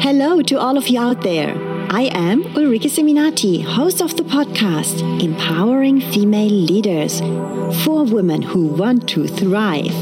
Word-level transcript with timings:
Hello 0.00 0.40
to 0.40 0.58
all 0.58 0.78
of 0.78 0.88
you 0.88 0.98
out 0.98 1.20
there. 1.22 1.54
I 1.90 2.08
am 2.14 2.42
Ulrike 2.54 2.88
Seminati, 2.88 3.62
host 3.62 4.00
of 4.00 4.16
the 4.16 4.22
podcast 4.22 5.02
Empowering 5.22 6.00
Female 6.00 6.48
Leaders 6.48 7.20
for 7.84 8.04
women 8.04 8.40
who 8.40 8.68
want 8.68 9.06
to 9.10 9.26
thrive. 9.26 9.92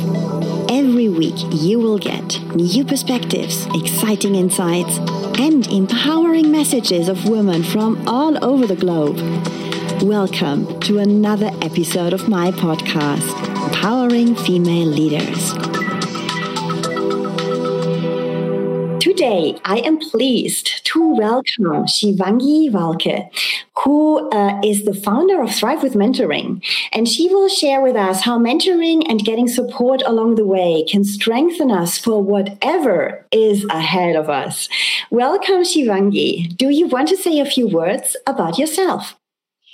Every 0.70 1.08
week, 1.08 1.34
you 1.50 1.80
will 1.80 1.98
get 1.98 2.40
new 2.54 2.84
perspectives, 2.84 3.66
exciting 3.74 4.36
insights, 4.36 4.98
and 5.40 5.66
empowering 5.66 6.52
messages 6.52 7.08
of 7.08 7.28
women 7.28 7.64
from 7.64 8.06
all 8.06 8.44
over 8.44 8.66
the 8.66 8.76
globe. 8.76 9.16
Welcome 10.02 10.78
to 10.80 10.98
another 10.98 11.50
episode 11.62 12.12
of 12.12 12.28
my 12.28 12.50
podcast, 12.50 13.45
Empowering 13.66 14.36
Female 14.36 14.86
Leaders. 14.86 15.52
Today, 19.02 19.58
I 19.64 19.78
am 19.84 19.98
pleased 19.98 20.84
to 20.84 21.14
welcome 21.14 21.84
Shivangi 21.86 22.70
Walke, 22.70 23.28
who 23.78 24.30
uh, 24.30 24.60
is 24.62 24.84
the 24.84 24.94
founder 24.94 25.42
of 25.42 25.52
Thrive 25.52 25.82
with 25.82 25.94
Mentoring. 25.94 26.64
And 26.92 27.08
she 27.08 27.28
will 27.28 27.48
share 27.48 27.80
with 27.80 27.96
us 27.96 28.20
how 28.20 28.38
mentoring 28.38 29.02
and 29.08 29.24
getting 29.24 29.48
support 29.48 30.00
along 30.06 30.36
the 30.36 30.46
way 30.46 30.84
can 30.88 31.02
strengthen 31.02 31.72
us 31.72 31.98
for 31.98 32.22
whatever 32.22 33.26
is 33.32 33.64
ahead 33.64 34.14
of 34.14 34.30
us. 34.30 34.68
Welcome, 35.10 35.64
Shivangi. 35.64 36.56
Do 36.56 36.68
you 36.68 36.86
want 36.86 37.08
to 37.08 37.16
say 37.16 37.40
a 37.40 37.44
few 37.44 37.66
words 37.66 38.16
about 38.28 38.58
yourself? 38.58 39.16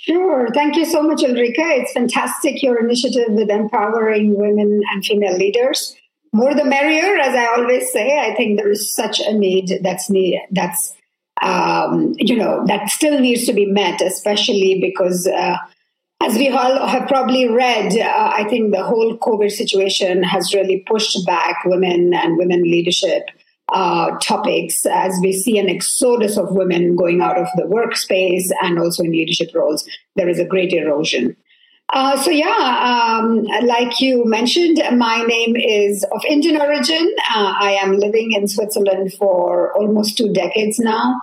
Sure. 0.05 0.47
Thank 0.53 0.75
you 0.75 0.85
so 0.85 1.01
much, 1.01 1.21
Ulrike. 1.21 1.53
It's 1.57 1.93
fantastic, 1.93 2.61
your 2.61 2.79
initiative 2.79 3.29
with 3.29 3.49
empowering 3.49 4.37
women 4.37 4.81
and 4.91 5.05
female 5.05 5.37
leaders 5.37 5.95
more 6.33 6.53
the 6.55 6.65
merrier, 6.65 7.15
as 7.17 7.35
I 7.35 7.45
always 7.45 7.91
say. 7.91 8.19
I 8.19 8.35
think 8.35 8.57
there 8.57 8.71
is 8.71 8.93
such 8.93 9.19
a 9.19 9.31
need 9.31 9.79
that's 9.83 10.09
need 10.09 10.41
that's 10.51 10.93
um, 11.41 12.13
you 12.17 12.35
know 12.35 12.65
that 12.65 12.89
still 12.89 13.19
needs 13.19 13.45
to 13.45 13.53
be 13.53 13.65
met, 13.65 14.01
especially 14.01 14.79
because. 14.81 15.27
Uh, 15.27 15.57
as 16.21 16.35
we 16.37 16.47
all 16.47 16.87
have 16.87 17.05
probably 17.09 17.49
read, 17.49 17.97
uh, 17.97 18.31
I 18.33 18.45
think 18.45 18.71
the 18.71 18.81
whole 18.81 19.17
COVID 19.17 19.51
situation 19.51 20.23
has 20.23 20.53
really 20.53 20.81
pushed 20.87 21.17
back 21.25 21.65
women 21.65 22.13
and 22.13 22.37
women 22.37 22.61
leadership 22.63 23.23
uh, 23.73 24.17
topics 24.19 24.85
as 24.85 25.17
we 25.21 25.33
see 25.33 25.57
an 25.57 25.67
exodus 25.67 26.37
of 26.37 26.51
women 26.51 26.95
going 26.95 27.21
out 27.21 27.37
of 27.37 27.47
the 27.55 27.63
workspace 27.63 28.49
and 28.61 28.79
also 28.79 29.03
in 29.03 29.11
leadership 29.11 29.49
roles. 29.53 29.87
There 30.15 30.29
is 30.29 30.39
a 30.39 30.45
great 30.45 30.71
erosion. 30.71 31.35
Uh, 31.91 32.19
so 32.21 32.31
yeah, 32.31 33.19
um, 33.19 33.43
like 33.65 33.99
you 33.99 34.25
mentioned, 34.25 34.81
my 34.97 35.21
name 35.23 35.55
is 35.55 36.03
of 36.11 36.23
Indian 36.25 36.59
origin. 36.59 37.13
Uh, 37.35 37.53
I 37.59 37.71
am 37.73 37.97
living 37.97 38.31
in 38.31 38.47
Switzerland 38.47 39.13
for 39.13 39.75
almost 39.77 40.17
two 40.17 40.31
decades 40.33 40.79
now, 40.79 41.21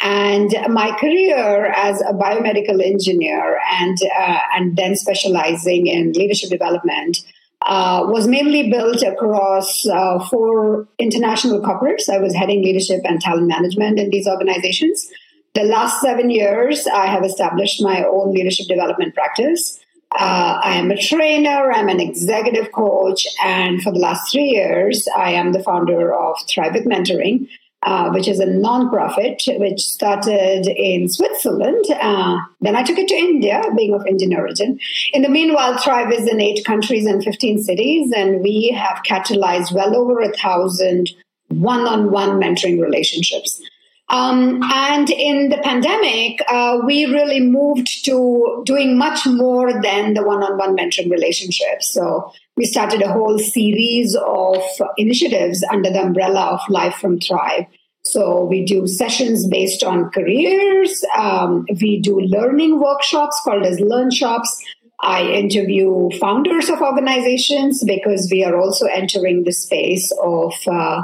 and 0.00 0.54
my 0.68 0.96
career 0.98 1.72
as 1.72 2.00
a 2.02 2.12
biomedical 2.12 2.84
engineer 2.84 3.58
and 3.80 3.98
uh, 4.16 4.38
and 4.54 4.76
then 4.76 4.94
specializing 4.94 5.86
in 5.86 6.12
leadership 6.12 6.50
development. 6.50 7.18
Uh, 7.66 8.06
was 8.08 8.26
mainly 8.26 8.70
built 8.70 9.02
across 9.02 9.86
uh, 9.86 10.18
four 10.28 10.88
international 10.98 11.60
corporates. 11.60 12.08
I 12.08 12.18
was 12.18 12.34
heading 12.34 12.62
leadership 12.62 13.02
and 13.04 13.20
talent 13.20 13.46
management 13.46 14.00
in 14.00 14.10
these 14.10 14.26
organizations. 14.26 15.08
The 15.54 15.64
last 15.64 16.00
seven 16.00 16.30
years, 16.30 16.86
I 16.86 17.06
have 17.06 17.24
established 17.24 17.80
my 17.82 18.04
own 18.04 18.32
leadership 18.32 18.66
development 18.66 19.14
practice. 19.14 19.78
Uh, 20.18 20.60
I 20.62 20.74
am 20.74 20.90
a 20.90 20.96
trainer, 20.96 21.72
I'm 21.72 21.88
an 21.88 22.00
executive 22.00 22.72
coach, 22.72 23.26
and 23.44 23.82
for 23.82 23.92
the 23.92 23.98
last 23.98 24.30
three 24.30 24.44
years, 24.44 25.06
I 25.16 25.32
am 25.32 25.52
the 25.52 25.62
founder 25.62 26.14
of 26.14 26.36
Thrive 26.48 26.74
with 26.74 26.84
Mentoring, 26.84 27.48
uh, 27.84 28.10
which 28.10 28.28
is 28.28 28.38
a 28.38 28.46
nonprofit 28.46 29.42
which 29.58 29.80
started 29.80 30.66
in 30.68 31.08
Switzerland. 31.08 31.84
Uh, 32.00 32.38
then 32.60 32.76
I 32.76 32.82
took 32.82 32.98
it 32.98 33.08
to 33.08 33.14
India, 33.14 33.60
being 33.76 33.94
of 33.94 34.06
Indian 34.06 34.34
origin. 34.34 34.78
In 35.12 35.22
the 35.22 35.28
meanwhile, 35.28 35.76
Thrive 35.78 36.12
is 36.12 36.28
in 36.28 36.40
eight 36.40 36.64
countries 36.64 37.06
and 37.06 37.24
15 37.24 37.62
cities, 37.62 38.12
and 38.14 38.40
we 38.40 38.70
have 38.76 39.02
catalyzed 39.02 39.72
well 39.72 39.96
over 39.96 40.20
a 40.20 40.32
thousand 40.32 41.10
one 41.48 41.86
on 41.86 42.10
one 42.10 42.40
mentoring 42.40 42.80
relationships. 42.80 43.60
Um, 44.08 44.62
and 44.62 45.08
in 45.10 45.48
the 45.48 45.56
pandemic, 45.58 46.40
uh, 46.46 46.80
we 46.84 47.06
really 47.06 47.40
moved 47.40 48.04
to 48.04 48.62
doing 48.66 48.98
much 48.98 49.26
more 49.26 49.72
than 49.82 50.14
the 50.14 50.22
one 50.22 50.42
on 50.42 50.58
one 50.58 50.76
mentoring 50.76 51.10
relationship. 51.10 51.82
So 51.82 52.30
we 52.56 52.64
started 52.64 53.02
a 53.02 53.12
whole 53.12 53.38
series 53.38 54.16
of 54.16 54.62
initiatives 54.96 55.64
under 55.70 55.90
the 55.90 56.02
umbrella 56.02 56.46
of 56.52 56.60
Life 56.68 56.94
from 56.96 57.18
Thrive. 57.18 57.66
So 58.04 58.44
we 58.44 58.64
do 58.64 58.86
sessions 58.86 59.46
based 59.46 59.84
on 59.84 60.10
careers. 60.10 61.04
Um, 61.16 61.64
we 61.80 62.00
do 62.00 62.20
learning 62.20 62.80
workshops 62.80 63.40
called 63.44 63.64
as 63.64 63.80
Learn 63.80 64.10
Shops. 64.10 64.62
I 65.00 65.22
interview 65.24 66.10
founders 66.20 66.68
of 66.68 66.80
organizations 66.80 67.82
because 67.84 68.28
we 68.30 68.44
are 68.44 68.56
also 68.56 68.86
entering 68.86 69.42
the 69.44 69.52
space 69.52 70.12
of 70.22 70.54
uh, 70.68 71.02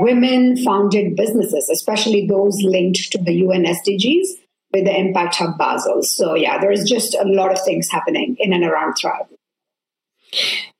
women 0.00 0.56
founded 0.64 1.14
businesses, 1.14 1.68
especially 1.68 2.26
those 2.26 2.60
linked 2.62 3.12
to 3.12 3.18
the 3.18 3.34
UN 3.34 3.64
SDGs 3.64 4.26
with 4.72 4.84
the 4.84 4.98
Impact 4.98 5.36
Hub 5.36 5.56
Basel. 5.58 6.02
So, 6.02 6.34
yeah, 6.34 6.58
there's 6.58 6.84
just 6.84 7.14
a 7.14 7.24
lot 7.24 7.52
of 7.52 7.62
things 7.64 7.88
happening 7.88 8.36
in 8.40 8.52
and 8.52 8.64
around 8.64 8.94
Thrive. 8.94 9.26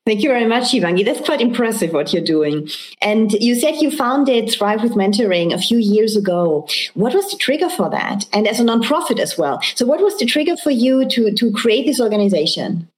Thank 0.06 0.22
you 0.22 0.28
very 0.28 0.46
much, 0.46 0.70
Shivangi. 0.70 1.04
That's 1.04 1.20
quite 1.20 1.40
impressive 1.40 1.92
what 1.92 2.12
you're 2.12 2.22
doing. 2.22 2.68
And 3.02 3.32
you 3.32 3.56
said 3.56 3.82
you 3.82 3.90
founded 3.90 4.48
Thrive 4.52 4.84
with 4.84 4.92
Mentoring 4.92 5.52
a 5.52 5.58
few 5.58 5.78
years 5.78 6.16
ago. 6.16 6.68
What 6.94 7.12
was 7.12 7.28
the 7.28 7.36
trigger 7.36 7.68
for 7.68 7.90
that? 7.90 8.24
And 8.32 8.46
as 8.46 8.60
a 8.60 8.62
nonprofit 8.62 9.18
as 9.18 9.36
well. 9.36 9.60
So, 9.74 9.84
what 9.84 10.00
was 10.00 10.16
the 10.16 10.24
trigger 10.24 10.56
for 10.56 10.70
you 10.70 11.08
to, 11.08 11.32
to 11.32 11.52
create 11.52 11.86
this 11.86 12.00
organization? 12.00 12.88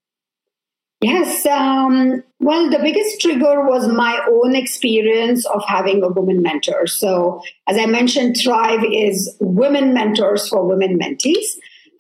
Yes. 1.01 1.47
Um, 1.47 2.23
well, 2.41 2.69
the 2.69 2.81
biggest 2.81 3.23
trigger 3.23 3.65
was 3.65 3.89
my 3.89 4.21
own 4.29 4.55
experience 4.55 5.47
of 5.47 5.63
having 5.67 6.03
a 6.03 6.09
woman 6.09 6.43
mentor. 6.43 6.87
So, 6.87 7.41
as 7.67 7.79
I 7.79 7.87
mentioned, 7.87 8.37
Thrive 8.39 8.85
is 8.85 9.35
women 9.41 9.95
mentors 9.95 10.47
for 10.47 10.67
women 10.67 10.99
mentees. 10.99 11.47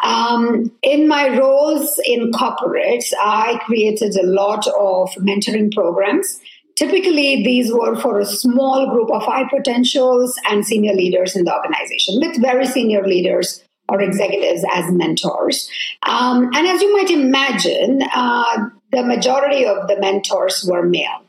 Um, 0.02 0.70
in 0.82 1.08
my 1.08 1.36
roles 1.36 2.00
in 2.04 2.30
corporates, 2.32 3.12
I 3.20 3.60
created 3.64 4.16
a 4.16 4.26
lot 4.26 4.66
of 4.68 5.10
mentoring 5.16 5.72
programs. 5.74 6.40
Typically, 6.76 7.42
these 7.42 7.72
were 7.72 7.96
for 7.96 8.20
a 8.20 8.26
small 8.26 8.88
group 8.90 9.10
of 9.10 9.22
high 9.22 9.48
potentials 9.48 10.38
and 10.48 10.64
senior 10.64 10.94
leaders 10.94 11.34
in 11.34 11.44
the 11.44 11.54
organization, 11.54 12.20
with 12.20 12.40
very 12.40 12.66
senior 12.66 13.04
leaders 13.04 13.64
or 13.88 14.00
executives 14.00 14.64
as 14.72 14.90
mentors. 14.92 15.68
Um, 16.04 16.50
and 16.54 16.66
as 16.68 16.80
you 16.80 16.96
might 16.96 17.10
imagine, 17.10 18.02
uh, 18.14 18.68
the 18.92 19.02
majority 19.02 19.66
of 19.66 19.88
the 19.88 19.98
mentors 19.98 20.64
were 20.68 20.84
male. 20.84 21.22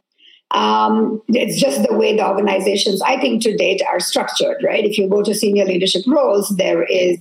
Um, 0.51 1.21
it's 1.29 1.59
just 1.59 1.87
the 1.87 1.95
way 1.95 2.15
the 2.15 2.27
organizations, 2.27 3.01
I 3.01 3.19
think, 3.19 3.43
to 3.43 3.55
date 3.55 3.81
are 3.87 3.99
structured, 3.99 4.57
right? 4.63 4.83
If 4.83 4.97
you 4.97 5.07
go 5.07 5.23
to 5.23 5.33
senior 5.33 5.65
leadership 5.65 6.03
roles, 6.07 6.49
there 6.49 6.83
is 6.83 7.19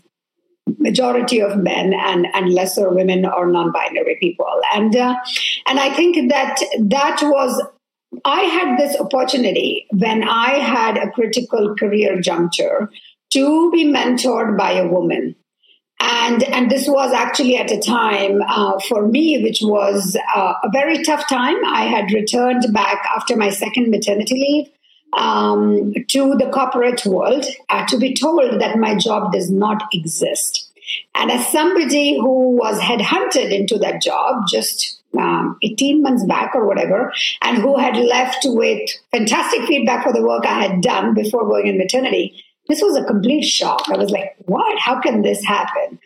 majority 0.78 1.40
of 1.40 1.58
men 1.58 1.92
and, 1.92 2.26
and 2.32 2.52
lesser 2.52 2.88
women 2.90 3.26
or 3.26 3.46
non-binary 3.46 4.16
people. 4.20 4.60
And 4.74 4.94
uh, 4.96 5.16
and 5.66 5.78
I 5.78 5.94
think 5.94 6.30
that 6.30 6.60
that 6.78 7.18
was 7.22 7.62
I 8.24 8.40
had 8.42 8.78
this 8.78 8.96
opportunity 8.98 9.86
when 9.92 10.22
I 10.22 10.58
had 10.58 10.96
a 10.96 11.10
critical 11.10 11.74
career 11.76 12.20
juncture 12.20 12.90
to 13.30 13.70
be 13.70 13.84
mentored 13.84 14.56
by 14.56 14.72
a 14.72 14.88
woman. 14.88 15.34
And 16.00 16.44
and 16.44 16.70
this 16.70 16.88
was 16.88 17.12
actually 17.12 17.56
at 17.56 17.72
a 17.72 17.80
time 17.80 18.40
uh, 18.46 18.78
for 18.88 19.06
me 19.06 19.42
which 19.42 19.58
was 19.62 20.16
uh, 20.34 20.54
a 20.62 20.70
very 20.72 21.02
tough 21.02 21.28
time. 21.28 21.56
I 21.66 21.82
had 21.82 22.12
returned 22.12 22.72
back 22.72 23.04
after 23.14 23.36
my 23.36 23.50
second 23.50 23.90
maternity 23.90 24.34
leave 24.34 24.68
um, 25.12 25.92
to 26.08 26.36
the 26.36 26.50
corporate 26.52 27.04
world 27.04 27.46
uh, 27.68 27.86
to 27.86 27.98
be 27.98 28.14
told 28.14 28.60
that 28.60 28.78
my 28.78 28.94
job 28.94 29.32
does 29.32 29.50
not 29.50 29.82
exist 29.92 30.67
and 31.14 31.30
as 31.30 31.46
somebody 31.48 32.18
who 32.18 32.56
was 32.56 32.78
headhunted 32.80 33.52
into 33.52 33.78
that 33.78 34.02
job 34.02 34.44
just 34.48 35.00
um, 35.18 35.56
18 35.62 36.02
months 36.02 36.24
back 36.26 36.54
or 36.54 36.66
whatever, 36.66 37.12
and 37.42 37.58
who 37.58 37.78
had 37.78 37.96
left 37.96 38.44
with 38.44 38.90
fantastic 39.10 39.62
feedback 39.62 40.04
for 40.04 40.12
the 40.12 40.22
work 40.22 40.44
I 40.46 40.62
had 40.62 40.80
done 40.80 41.14
before 41.14 41.48
going 41.48 41.66
in 41.66 41.78
maternity, 41.78 42.44
this 42.68 42.82
was 42.82 42.96
a 42.96 43.04
complete 43.04 43.44
shock. 43.44 43.84
I 43.88 43.96
was 43.96 44.10
like, 44.10 44.36
what? 44.44 44.78
How 44.78 45.00
can 45.00 45.22
this 45.22 45.42
happen? 45.44 45.98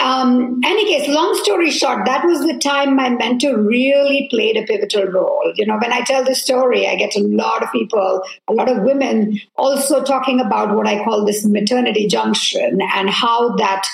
Um, 0.00 0.60
any 0.64 0.84
case, 0.84 1.08
long 1.08 1.34
story 1.42 1.70
short, 1.70 2.04
that 2.06 2.24
was 2.24 2.40
the 2.46 2.58
time 2.58 2.94
my 2.94 3.08
mentor 3.08 3.60
really 3.60 4.28
played 4.30 4.56
a 4.56 4.64
pivotal 4.64 5.06
role. 5.06 5.52
You 5.56 5.66
know, 5.66 5.76
when 5.80 5.92
I 5.92 6.02
tell 6.02 6.24
this 6.24 6.42
story, 6.42 6.86
I 6.86 6.94
get 6.94 7.16
a 7.16 7.20
lot 7.20 7.64
of 7.64 7.72
people, 7.72 8.22
a 8.46 8.52
lot 8.52 8.68
of 8.68 8.82
women 8.82 9.40
also 9.56 10.02
talking 10.02 10.40
about 10.40 10.76
what 10.76 10.86
I 10.86 11.02
call 11.02 11.24
this 11.24 11.44
maternity 11.44 12.06
junction 12.06 12.80
and 12.94 13.10
how 13.10 13.56
that 13.56 13.88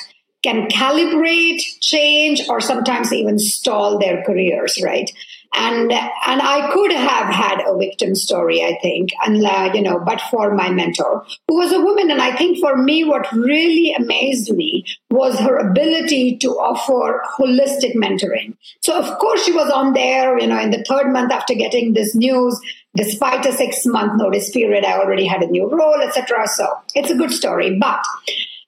can 0.44 0.68
calibrate, 0.68 1.60
change, 1.80 2.42
or 2.48 2.60
sometimes 2.60 3.12
even 3.12 3.38
stall 3.38 3.98
their 3.98 4.22
careers, 4.22 4.80
right? 4.84 5.10
and 5.54 5.92
and 5.92 6.42
I 6.42 6.70
could 6.72 6.92
have 6.92 7.32
had 7.32 7.62
a 7.66 7.76
victim 7.76 8.14
story, 8.14 8.62
I 8.62 8.78
think, 8.82 9.10
and 9.24 9.44
uh, 9.44 9.70
you 9.72 9.82
know, 9.82 10.00
but 10.00 10.20
for 10.20 10.54
my 10.54 10.70
mentor, 10.70 11.24
who 11.48 11.56
was 11.56 11.72
a 11.72 11.80
woman, 11.80 12.10
and 12.10 12.20
I 12.20 12.36
think 12.36 12.58
for 12.58 12.76
me, 12.76 13.04
what 13.04 13.30
really 13.32 13.92
amazed 13.92 14.52
me 14.52 14.84
was 15.10 15.38
her 15.38 15.56
ability 15.56 16.38
to 16.38 16.50
offer 16.50 17.22
holistic 17.38 17.94
mentoring. 17.94 18.56
So 18.80 18.98
of 18.98 19.18
course, 19.18 19.44
she 19.44 19.52
was 19.52 19.70
on 19.70 19.92
there, 19.92 20.38
you 20.38 20.48
know, 20.48 20.58
in 20.58 20.70
the 20.70 20.84
third 20.88 21.12
month 21.12 21.32
after 21.32 21.54
getting 21.54 21.92
this 21.92 22.14
news, 22.14 22.58
despite 22.96 23.46
a 23.46 23.52
six 23.52 23.86
month 23.86 24.14
notice 24.16 24.50
period, 24.50 24.84
I 24.84 24.98
already 24.98 25.26
had 25.26 25.42
a 25.42 25.46
new 25.46 25.68
role, 25.68 26.00
etc. 26.02 26.48
So 26.48 26.68
it's 26.94 27.10
a 27.10 27.16
good 27.16 27.30
story, 27.30 27.78
but 27.78 28.04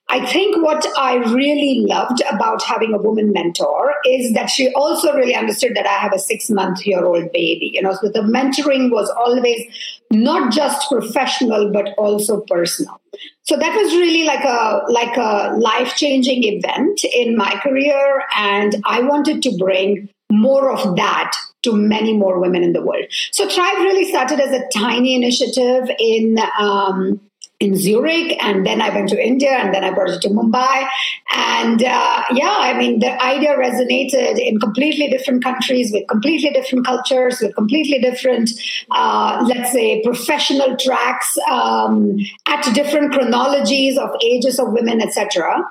I 0.09 0.25
think 0.25 0.63
what 0.63 0.85
I 0.97 1.15
really 1.15 1.85
loved 1.85 2.21
about 2.31 2.63
having 2.63 2.93
a 2.93 2.97
woman 2.97 3.33
mentor 3.33 3.95
is 4.05 4.33
that 4.33 4.49
she 4.49 4.71
also 4.73 5.13
really 5.13 5.35
understood 5.35 5.75
that 5.75 5.85
I 5.85 5.97
have 5.97 6.13
a 6.13 6.19
six 6.19 6.49
month 6.49 6.85
year 6.85 7.03
old 7.03 7.31
baby. 7.33 7.71
You 7.73 7.81
know, 7.81 7.93
so 7.93 8.07
the 8.07 8.21
mentoring 8.21 8.89
was 8.89 9.09
always 9.09 9.61
not 10.09 10.53
just 10.53 10.89
professional 10.89 11.71
but 11.73 11.93
also 11.97 12.41
personal. 12.41 13.01
So 13.43 13.57
that 13.57 13.75
was 13.75 13.93
really 13.93 14.23
like 14.23 14.45
a 14.45 14.81
like 14.89 15.17
a 15.17 15.57
life 15.57 15.95
changing 15.95 16.43
event 16.43 17.03
in 17.03 17.35
my 17.35 17.59
career, 17.61 18.23
and 18.35 18.75
I 18.85 19.01
wanted 19.01 19.41
to 19.43 19.57
bring 19.57 20.09
more 20.31 20.71
of 20.71 20.95
that 20.97 21.33
to 21.63 21.73
many 21.73 22.13
more 22.13 22.39
women 22.39 22.63
in 22.63 22.73
the 22.73 22.81
world. 22.81 23.05
So 23.31 23.49
Thrive 23.49 23.77
really 23.79 24.09
started 24.09 24.39
as 24.39 24.51
a 24.51 24.67
tiny 24.73 25.15
initiative 25.15 25.89
in. 25.99 26.39
Um, 26.57 27.19
in 27.59 27.75
Zurich, 27.75 28.37
and 28.43 28.65
then 28.65 28.81
I 28.81 28.89
went 28.89 29.09
to 29.09 29.23
India, 29.23 29.49
and 29.49 29.73
then 29.73 29.83
I 29.83 29.91
brought 29.91 30.09
it 30.09 30.21
to 30.21 30.29
Mumbai. 30.29 30.87
And 31.33 31.81
uh, 31.83 32.23
yeah, 32.31 32.55
I 32.59 32.77
mean, 32.77 32.99
the 32.99 33.21
idea 33.21 33.57
resonated 33.57 34.37
in 34.37 34.59
completely 34.59 35.07
different 35.07 35.43
countries 35.43 35.91
with 35.91 36.07
completely 36.07 36.51
different 36.51 36.85
cultures, 36.85 37.39
with 37.41 37.55
completely 37.55 37.99
different, 37.99 38.51
uh, 38.91 39.43
let's 39.47 39.71
say, 39.71 40.03
professional 40.03 40.77
tracks 40.77 41.35
um, 41.49 42.17
at 42.45 42.61
different 42.75 43.11
chronologies 43.13 43.97
of 43.97 44.09
ages 44.23 44.59
of 44.59 44.71
women, 44.71 45.01
etc. 45.01 45.63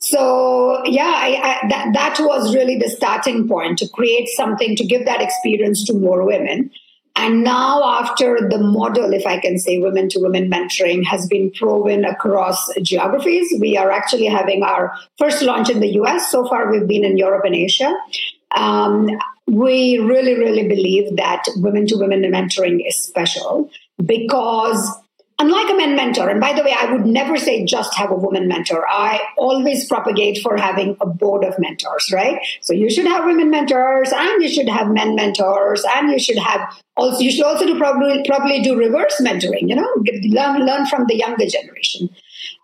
So 0.00 0.82
yeah, 0.86 1.12
I, 1.14 1.60
I, 1.62 1.68
that 1.68 1.90
that 1.94 2.16
was 2.20 2.54
really 2.54 2.78
the 2.78 2.88
starting 2.88 3.48
point 3.48 3.78
to 3.78 3.88
create 3.88 4.28
something 4.28 4.76
to 4.76 4.84
give 4.84 5.06
that 5.06 5.22
experience 5.22 5.84
to 5.86 5.94
more 5.94 6.24
women. 6.24 6.70
And 7.16 7.42
now, 7.44 8.00
after 8.00 8.48
the 8.48 8.58
model, 8.58 9.12
if 9.12 9.26
I 9.26 9.38
can 9.38 9.58
say, 9.58 9.78
women 9.78 10.08
to 10.10 10.20
women 10.20 10.50
mentoring 10.50 11.04
has 11.04 11.26
been 11.26 11.50
proven 11.50 12.04
across 12.04 12.72
geographies, 12.80 13.52
we 13.60 13.76
are 13.76 13.90
actually 13.90 14.26
having 14.26 14.62
our 14.62 14.94
first 15.18 15.42
launch 15.42 15.68
in 15.68 15.80
the 15.80 15.88
US. 16.00 16.30
So 16.30 16.48
far, 16.48 16.70
we've 16.70 16.86
been 16.86 17.04
in 17.04 17.18
Europe 17.18 17.44
and 17.44 17.54
Asia. 17.54 17.92
Um, 18.56 19.08
we 19.46 19.98
really, 19.98 20.34
really 20.34 20.68
believe 20.68 21.16
that 21.16 21.44
women 21.56 21.86
to 21.88 21.96
women 21.96 22.22
mentoring 22.22 22.86
is 22.86 22.96
special 22.96 23.70
because 24.04 24.88
unlike 25.40 25.70
a 25.70 25.74
men 25.74 25.96
mentor, 25.96 26.28
and 26.28 26.40
by 26.40 26.52
the 26.52 26.62
way, 26.62 26.74
I 26.78 26.92
would 26.92 27.06
never 27.06 27.36
say 27.36 27.64
just 27.64 27.94
have 27.96 28.10
a 28.10 28.14
woman 28.14 28.46
mentor. 28.46 28.86
I 28.88 29.20
always 29.38 29.88
propagate 29.88 30.42
for 30.42 30.56
having 30.56 30.96
a 31.00 31.06
board 31.06 31.44
of 31.44 31.58
mentors, 31.58 32.10
right? 32.12 32.38
So 32.60 32.74
you 32.74 32.90
should 32.90 33.06
have 33.06 33.24
women 33.24 33.50
mentors 33.50 34.12
and 34.12 34.42
you 34.42 34.48
should 34.48 34.68
have 34.68 34.88
men 34.88 35.14
mentors 35.14 35.84
and 35.96 36.10
you 36.10 36.18
should 36.18 36.38
have 36.38 36.60
also, 37.00 37.20
you 37.20 37.30
should 37.30 37.44
also 37.44 37.66
do 37.66 37.78
probably, 37.78 38.22
probably 38.26 38.60
do 38.60 38.76
reverse 38.76 39.20
mentoring, 39.20 39.68
you 39.68 39.74
know, 39.74 39.88
learn, 40.24 40.66
learn 40.66 40.86
from 40.86 41.06
the 41.06 41.16
younger 41.16 41.46
generation. 41.46 42.10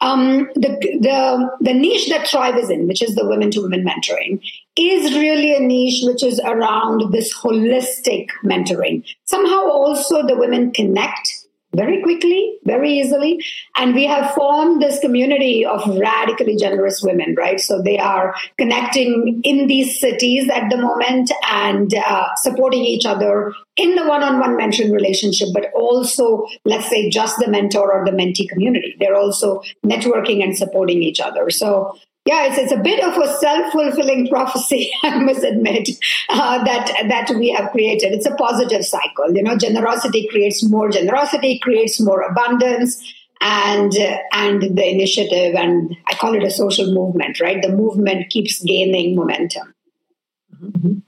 Um, 0.01 0.49
the, 0.55 0.79
the, 1.01 1.51
the 1.61 1.73
niche 1.73 2.09
that 2.11 2.29
Thrive 2.29 2.57
is 2.57 2.69
in, 2.69 2.87
which 2.87 3.03
is 3.03 3.15
the 3.15 3.27
women 3.27 3.51
to 3.53 3.63
women 3.63 3.85
mentoring, 3.85 4.43
is 4.77 5.15
really 5.15 5.57
a 5.57 5.61
niche 5.61 6.03
which 6.05 6.23
is 6.23 6.39
around 6.41 7.13
this 7.13 7.35
holistic 7.35 8.29
mentoring. 8.45 9.05
Somehow 9.25 9.69
also 9.69 10.27
the 10.27 10.37
women 10.37 10.71
connect 10.73 11.36
very 11.77 12.03
quickly, 12.03 12.59
very 12.65 12.91
easily. 12.99 13.45
And 13.77 13.95
we 13.95 14.07
have 14.07 14.35
formed 14.35 14.83
this 14.83 14.99
community 14.99 15.65
of 15.65 15.87
radically 15.99 16.57
generous 16.57 17.03
women, 17.03 17.35
right? 17.37 17.61
So 17.61 17.83
they 17.83 17.99
are 17.99 18.35
connecting 18.59 19.41
in 19.45 19.67
these 19.67 20.01
cities 20.01 20.49
at 20.49 20.71
the 20.71 20.79
moment 20.79 21.31
and 21.51 21.95
uh, 21.95 22.29
supporting 22.37 22.85
each 22.85 23.07
other 23.07 23.53
in 23.77 23.95
the 23.95 24.07
one 24.07 24.23
on 24.23 24.41
one 24.41 24.57
mentoring 24.57 24.93
relationship, 24.93 25.49
but 25.53 25.71
also, 25.75 26.47
let's 26.65 26.89
say, 26.89 27.11
just 27.11 27.39
the 27.39 27.49
mentor 27.49 27.93
or 27.93 28.05
the 28.05 28.11
mentee 28.11 28.49
community. 28.49 28.97
They're 28.99 29.15
also 29.17 29.63
networking 29.85 30.43
and 30.43 30.57
supporting 30.57 31.03
each 31.03 31.21
other. 31.21 31.51
So 31.51 31.97
yeah, 32.27 32.47
it's, 32.47 32.59
it's 32.59 32.73
a 32.73 32.77
bit 32.77 33.03
of 33.05 33.17
a 33.17 33.39
self 33.39 33.73
fulfilling 33.73 34.29
prophecy, 34.29 34.91
I 35.05 35.21
must 35.21 35.45
admit, 35.45 35.89
uh, 36.29 36.65
that 36.65 37.05
that 37.09 37.31
we 37.37 37.51
have 37.53 37.71
created. 37.71 38.13
It's 38.13 38.27
a 38.27 38.35
positive 38.35 38.85
cycle. 38.85 39.33
You 39.33 39.45
know, 39.45 39.57
generosity 39.57 40.27
creates 40.31 40.69
more 40.69 40.91
generosity, 40.91 41.61
creates 41.61 42.01
more 42.01 42.23
abundance, 42.23 43.01
and 43.41 43.97
uh, 43.97 44.19
and 44.33 44.63
the 44.77 44.91
initiative, 44.91 45.55
and 45.55 45.97
I 46.09 46.15
call 46.15 46.35
it 46.35 46.43
a 46.43 46.51
social 46.51 46.93
movement. 46.93 47.41
Right, 47.41 47.63
the 47.63 47.71
movement 47.71 48.29
keeps 48.31 48.61
gaining 48.61 49.15
momentum. 49.15 49.73
Mm-hmm. 50.61 50.99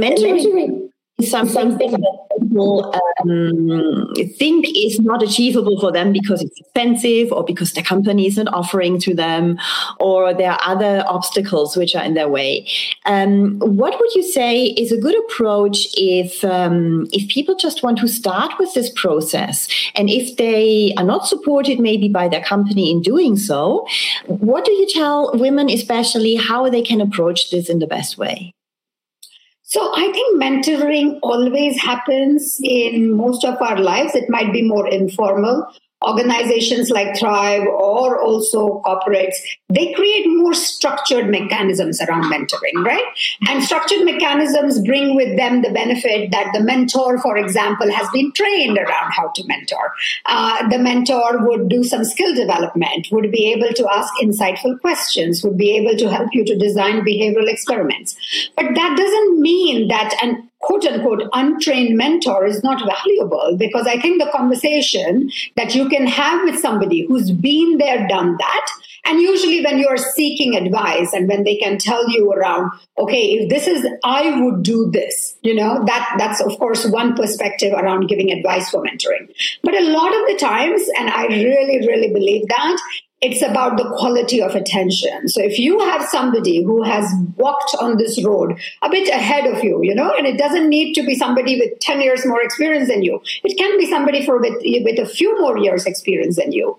Mentoring 0.00 0.90
something 1.22 1.76
that 1.76 2.28
people 2.40 2.94
um, 3.22 4.14
think 4.38 4.66
is 4.76 4.98
not 5.00 5.22
achievable 5.22 5.78
for 5.80 5.92
them 5.92 6.12
because 6.12 6.42
it's 6.42 6.58
expensive 6.58 7.32
or 7.32 7.44
because 7.44 7.72
the 7.72 7.82
company 7.82 8.26
is 8.26 8.36
not 8.36 8.48
offering 8.52 8.98
to 9.00 9.14
them 9.14 9.58
or 9.98 10.34
there 10.34 10.52
are 10.52 10.60
other 10.64 11.04
obstacles 11.06 11.76
which 11.76 11.94
are 11.94 12.04
in 12.04 12.14
their 12.14 12.28
way. 12.28 12.66
Um, 13.06 13.58
what 13.58 13.98
would 13.98 14.14
you 14.14 14.22
say 14.22 14.66
is 14.66 14.92
a 14.92 14.96
good 14.96 15.18
approach 15.24 15.88
if 15.94 16.44
um, 16.44 17.06
if 17.12 17.28
people 17.28 17.54
just 17.56 17.82
want 17.82 17.98
to 17.98 18.08
start 18.08 18.52
with 18.58 18.74
this 18.74 18.90
process 18.90 19.68
and 19.94 20.08
if 20.08 20.36
they 20.36 20.94
are 20.96 21.04
not 21.04 21.26
supported 21.26 21.80
maybe 21.80 22.08
by 22.08 22.28
their 22.28 22.42
company 22.42 22.90
in 22.90 23.02
doing 23.02 23.36
so? 23.36 23.86
What 24.26 24.64
do 24.64 24.72
you 24.72 24.86
tell 24.88 25.30
women, 25.34 25.70
especially, 25.70 26.36
how 26.36 26.68
they 26.68 26.82
can 26.82 27.00
approach 27.00 27.50
this 27.50 27.68
in 27.68 27.78
the 27.78 27.86
best 27.86 28.18
way? 28.18 28.54
So 29.70 29.92
I 29.94 30.10
think 30.10 30.42
mentoring 30.42 31.20
always 31.22 31.80
happens 31.80 32.58
in 32.60 33.16
most 33.16 33.44
of 33.44 33.62
our 33.62 33.78
lives. 33.78 34.16
It 34.16 34.28
might 34.28 34.52
be 34.52 34.62
more 34.62 34.88
informal 34.88 35.72
organizations 36.06 36.90
like 36.90 37.18
Thrive 37.18 37.66
or 37.66 38.20
also 38.20 38.82
corporates, 38.84 39.36
they 39.68 39.92
create 39.92 40.26
more 40.26 40.54
structured 40.54 41.28
mechanisms 41.28 42.00
around 42.00 42.24
mentoring, 42.24 42.84
right? 42.84 43.04
And 43.48 43.62
structured 43.62 44.04
mechanisms 44.04 44.80
bring 44.80 45.14
with 45.14 45.36
them 45.36 45.62
the 45.62 45.70
benefit 45.70 46.30
that 46.32 46.50
the 46.52 46.60
mentor, 46.60 47.18
for 47.18 47.36
example, 47.36 47.90
has 47.92 48.08
been 48.10 48.32
trained 48.32 48.78
around 48.78 49.12
how 49.12 49.28
to 49.34 49.46
mentor. 49.46 49.92
Uh, 50.26 50.68
the 50.68 50.78
mentor 50.78 51.46
would 51.46 51.68
do 51.68 51.84
some 51.84 52.04
skill 52.04 52.34
development, 52.34 53.08
would 53.12 53.30
be 53.30 53.52
able 53.52 53.72
to 53.74 53.86
ask 53.92 54.12
insightful 54.22 54.80
questions, 54.80 55.44
would 55.44 55.56
be 55.56 55.76
able 55.76 55.96
to 55.96 56.10
help 56.10 56.28
you 56.32 56.44
to 56.44 56.56
design 56.56 57.04
behavioral 57.04 57.48
experiments. 57.48 58.16
But 58.56 58.74
that 58.74 58.96
doesn't 58.96 59.40
mean 59.40 59.88
that 59.88 60.14
an 60.22 60.49
quote 60.60 60.84
unquote 60.86 61.22
untrained 61.32 61.96
mentor 61.96 62.46
is 62.46 62.62
not 62.62 62.82
valuable 62.86 63.56
because 63.58 63.86
I 63.86 63.98
think 63.98 64.22
the 64.22 64.30
conversation 64.30 65.30
that 65.56 65.74
you 65.74 65.88
can 65.88 66.06
have 66.06 66.44
with 66.44 66.60
somebody 66.60 67.06
who's 67.06 67.30
been 67.30 67.78
there, 67.78 68.06
done 68.08 68.36
that, 68.38 68.66
and 69.06 69.20
usually 69.20 69.64
when 69.64 69.78
you're 69.78 69.96
seeking 69.96 70.54
advice 70.54 71.12
and 71.12 71.28
when 71.28 71.44
they 71.44 71.56
can 71.56 71.78
tell 71.78 72.08
you 72.10 72.30
around, 72.32 72.70
okay, 72.98 73.32
if 73.32 73.48
this 73.48 73.66
is, 73.66 73.86
I 74.04 74.40
would 74.40 74.62
do 74.62 74.90
this, 74.90 75.36
you 75.42 75.54
know, 75.54 75.82
that, 75.86 76.14
that's 76.18 76.40
of 76.40 76.58
course 76.58 76.86
one 76.86 77.14
perspective 77.14 77.72
around 77.72 78.08
giving 78.08 78.30
advice 78.30 78.70
for 78.70 78.82
mentoring. 78.82 79.32
But 79.62 79.74
a 79.74 79.90
lot 79.90 80.14
of 80.14 80.28
the 80.28 80.36
times, 80.38 80.82
and 80.98 81.08
I 81.08 81.26
really, 81.26 81.86
really 81.86 82.12
believe 82.12 82.46
that 82.48 82.76
it's 83.20 83.42
about 83.42 83.76
the 83.76 83.84
quality 83.98 84.40
of 84.40 84.54
attention. 84.54 85.28
So 85.28 85.42
if 85.42 85.58
you 85.58 85.78
have 85.80 86.02
somebody 86.08 86.62
who 86.64 86.82
has 86.82 87.06
walked 87.36 87.74
on 87.78 87.98
this 87.98 88.22
road 88.24 88.58
a 88.80 88.88
bit 88.88 89.08
ahead 89.08 89.46
of 89.46 89.62
you, 89.62 89.82
you 89.82 89.94
know, 89.94 90.14
and 90.16 90.26
it 90.26 90.38
doesn't 90.38 90.68
need 90.68 90.94
to 90.94 91.02
be 91.02 91.14
somebody 91.14 91.58
with 91.58 91.78
10 91.80 92.00
years 92.00 92.24
more 92.24 92.42
experience 92.42 92.88
than 92.88 93.02
you. 93.02 93.20
It 93.44 93.58
can 93.58 93.76
be 93.78 93.90
somebody 93.90 94.24
for 94.24 94.38
with, 94.38 94.54
with 94.62 94.98
a 94.98 95.06
few 95.06 95.38
more 95.40 95.58
years 95.58 95.84
experience 95.84 96.36
than 96.36 96.52
you 96.52 96.78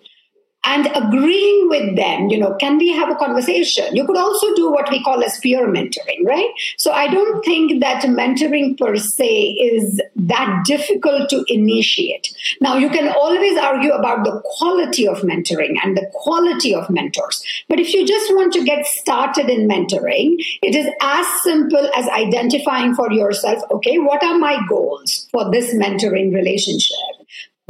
and 0.64 0.88
agreeing 0.96 1.70
with 1.70 1.96
them 1.96 2.30
you 2.30 2.38
know 2.38 2.56
can 2.60 2.78
we 2.78 2.90
have 2.90 3.10
a 3.10 3.16
conversation? 3.16 3.96
You 3.96 4.06
could 4.06 4.18
also 4.18 4.54
do 4.56 4.72
what 4.72 4.90
we 4.90 5.04
call 5.04 5.24
as 5.24 5.40
peer 5.40 5.68
mentoring 5.68 6.26
right? 6.26 6.50
So 6.78 6.92
i 6.92 7.08
don't 7.08 7.44
think 7.44 7.82
that 7.82 8.04
mentoring 8.04 8.78
per 8.78 8.96
se 8.96 9.32
is 9.70 10.02
that 10.16 10.64
difficult 10.66 11.30
to 11.30 11.44
initiate. 11.48 12.34
Now 12.60 12.78
you 12.78 12.90
can 12.90 13.10
always 13.10 13.58
argue 13.58 13.92
about 13.92 14.24
the 14.24 14.42
quality 14.44 15.08
of 15.08 15.22
mentoring 15.22 15.76
and 15.84 15.98
the 15.98 16.10
quality 16.14 16.74
of 16.76 16.90
mentors 16.90 17.44
but 17.68 17.80
if 17.80 17.94
you 17.94 18.06
just 18.06 18.34
want 18.36 18.54
to 18.54 18.64
get 18.64 18.86
started 18.86 19.50
in 19.50 19.68
mentoring 19.68 20.36
it 20.62 20.76
is 20.76 20.88
as 21.02 21.26
simple 21.44 21.90
as 21.96 22.08
identifying 22.10 22.94
for 22.94 23.12
yourself 23.12 23.64
okay 23.72 23.98
what 23.98 24.24
are 24.24 24.38
my 24.38 24.60
goals 24.70 25.28
for 25.32 25.50
this 25.52 25.74
mentoring 25.74 26.34
relationship 26.34 27.21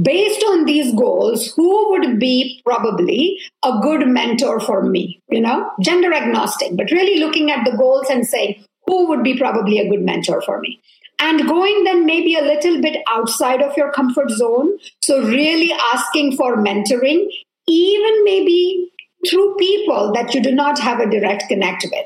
based 0.02 0.44
on 0.44 0.66
these 0.66 0.94
goals, 0.96 1.54
who 1.56 1.92
would 1.92 2.20
be 2.20 2.62
probably 2.66 3.40
a 3.64 3.80
good 3.82 4.08
mentor 4.08 4.60
for 4.60 4.84
me? 4.84 5.22
You 5.30 5.42
know, 5.42 5.70
gender 5.82 6.14
agnostic, 6.14 6.76
but 6.76 6.92
really 6.92 7.20
looking 7.20 7.52
at 7.52 7.66
the 7.66 7.78
goals 7.78 8.08
and 8.10 8.26
saying, 8.26 8.64
who 8.88 9.08
would 9.08 9.24
be 9.24 9.38
probably 9.38 9.80
a 9.80 9.90
good 9.90 10.02
mentor 10.02 10.42
for 10.42 10.60
me? 10.60 10.82
And 11.20 11.48
going 11.48 11.84
then 11.84 12.06
maybe 12.06 12.36
a 12.36 12.42
little 12.42 12.82
bit 12.82 13.04
outside 13.08 13.62
of 13.62 13.78
your 13.78 13.92
comfort 13.92 14.32
zone. 14.32 14.78
So 15.02 15.22
really 15.22 15.72
asking 15.94 16.36
for 16.36 16.58
mentoring 16.58 17.28
even 17.68 18.24
maybe 18.24 18.92
through 19.30 19.56
people 19.56 20.12
that 20.14 20.34
you 20.34 20.42
do 20.42 20.52
not 20.52 20.80
have 20.80 21.00
a 21.00 21.10
direct 21.10 21.48
connect 21.48 21.86
with. 21.92 22.06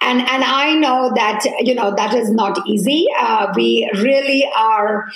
And 0.00 0.20
and 0.20 0.44
i 0.44 0.74
know 0.74 1.12
that 1.14 1.44
you 1.60 1.74
know 1.74 1.94
that 1.94 2.14
is 2.14 2.30
not 2.30 2.66
easy. 2.66 3.06
Uh, 3.18 3.52
we 3.54 3.88
really 3.94 4.48
are 4.56 5.06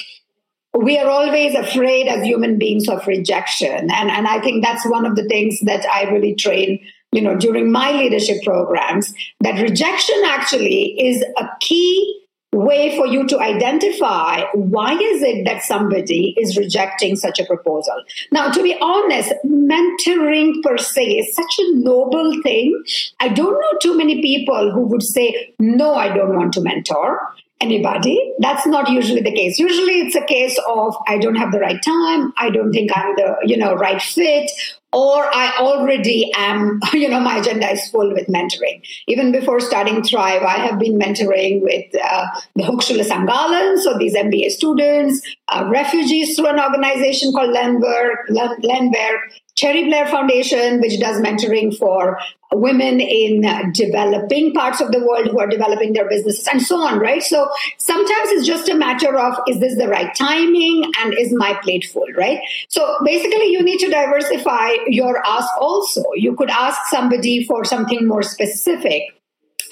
we 0.83 0.97
are 0.99 1.09
always 1.09 1.55
afraid 1.55 2.07
as 2.07 2.25
human 2.25 2.57
beings 2.59 2.89
of 2.89 3.07
rejection. 3.07 3.91
And 3.91 4.11
and 4.11 4.27
i 4.27 4.41
think 4.41 4.65
that's 4.65 4.87
one 4.87 5.07
of 5.07 5.17
the 5.17 5.25
things 5.25 5.61
that 5.63 5.85
i 5.87 6.05
really 6.11 6.35
train 6.35 6.81
you 7.13 7.23
know 7.23 7.37
during 7.37 7.71
my 7.73 7.91
leadership 7.93 8.43
programs 8.45 9.13
that 9.41 9.61
rejection 9.61 10.23
actually 10.27 10.95
is 11.09 11.25
a 11.37 11.49
key 11.61 12.15
way 12.53 12.97
for 12.97 13.07
you 13.07 13.27
to 13.27 13.39
identify 13.39 14.43
why 14.55 14.93
is 14.93 15.23
it 15.23 15.45
that 15.45 15.63
somebody 15.63 16.35
is 16.39 16.57
rejecting 16.57 17.15
such 17.15 17.39
a 17.39 17.45
proposal. 17.45 18.03
Now 18.33 18.51
to 18.51 18.63
be 18.63 18.77
honest 18.81 19.33
mentoring 19.47 20.63
per 20.63 20.79
se 20.79 21.05
is 21.19 21.35
such 21.35 21.59
a 21.59 21.75
noble 21.75 22.41
thing. 22.43 22.83
I 23.21 23.29
don't 23.29 23.53
know 23.53 23.79
too 23.83 23.97
many 23.97 24.23
people 24.23 24.73
who 24.73 24.87
would 24.87 25.03
say 25.03 25.55
no 25.59 25.95
i 25.95 26.09
don't 26.09 26.35
want 26.35 26.53
to 26.55 26.61
mentor 26.61 27.21
anybody 27.61 28.35
that's 28.39 28.67
not 28.67 28.89
usually 28.89 29.21
the 29.21 29.33
case 29.33 29.59
usually 29.59 30.01
it's 30.01 30.15
a 30.15 30.25
case 30.27 30.59
of 30.69 30.97
i 31.07 31.19
don't 31.19 31.35
have 31.35 31.51
the 31.53 31.59
right 31.59 31.83
time 31.85 32.33
i 32.37 32.51
don't 32.51 32.73
think 32.73 32.91
i'm 32.97 33.15
the 33.17 33.37
you 33.45 33.57
know 33.57 33.75
right 33.75 34.01
fit 34.01 34.51
or 34.93 35.25
I 35.35 35.55
already 35.59 36.31
am, 36.35 36.81
you 36.93 37.09
know, 37.09 37.21
my 37.21 37.39
agenda 37.39 37.71
is 37.71 37.87
full 37.91 38.13
with 38.13 38.27
mentoring. 38.27 38.83
Even 39.07 39.33
before 39.33 39.61
starting 39.61 40.03
Thrive, 40.03 40.43
I 40.43 40.57
have 40.67 40.79
been 40.79 40.99
mentoring 40.99 41.61
with 41.63 41.85
uh, 42.03 42.27
the 42.55 42.63
Hochschule 42.63 43.05
St. 43.05 43.27
Gallen, 43.27 43.79
so 43.79 43.99
these 43.99 44.15
MBA 44.15 44.51
students, 44.51 45.21
uh, 45.49 45.69
refugees 45.71 46.37
through 46.37 46.49
an 46.49 46.61
organization 46.61 47.33
called 47.33 47.51
Lemberg, 47.51 48.17
Lemberg, 48.31 49.21
Cherie 49.59 49.87
Blair 49.87 50.07
Foundation, 50.07 50.81
which 50.81 51.01
does 51.01 51.21
mentoring 51.21 51.77
for 51.77 52.17
women 52.53 53.01
in 53.01 53.43
developing 53.73 54.55
parts 54.55 54.81
of 54.81 54.93
the 54.93 55.05
world 55.05 55.27
who 55.27 55.41
are 55.41 55.49
developing 55.49 55.95
their 55.95 56.09
businesses 56.09 56.47
and 56.47 56.63
so 56.63 56.77
on, 56.77 57.01
right? 57.01 57.23
So 57.25 57.51
sometimes 57.77 58.31
it's 58.31 58.47
just 58.47 58.69
a 58.69 58.77
matter 58.77 59.19
of 59.19 59.37
is 59.49 59.59
this 59.59 59.77
the 59.77 59.89
right 59.89 60.15
timing 60.15 60.85
and 61.01 61.13
is 61.13 61.33
my 61.33 61.59
plate 61.61 61.85
full, 61.93 62.07
right? 62.17 62.39
So 62.69 62.99
basically, 63.05 63.49
you 63.49 63.63
need 63.63 63.81
to 63.81 63.91
diversify 63.91 64.71
your 64.87 65.21
ask 65.27 65.49
also. 65.61 66.05
You 66.15 66.37
could 66.37 66.51
ask 66.51 66.79
somebody 66.91 67.45
for 67.45 67.65
something 67.65 68.07
more 68.07 68.23
specific 68.23 69.18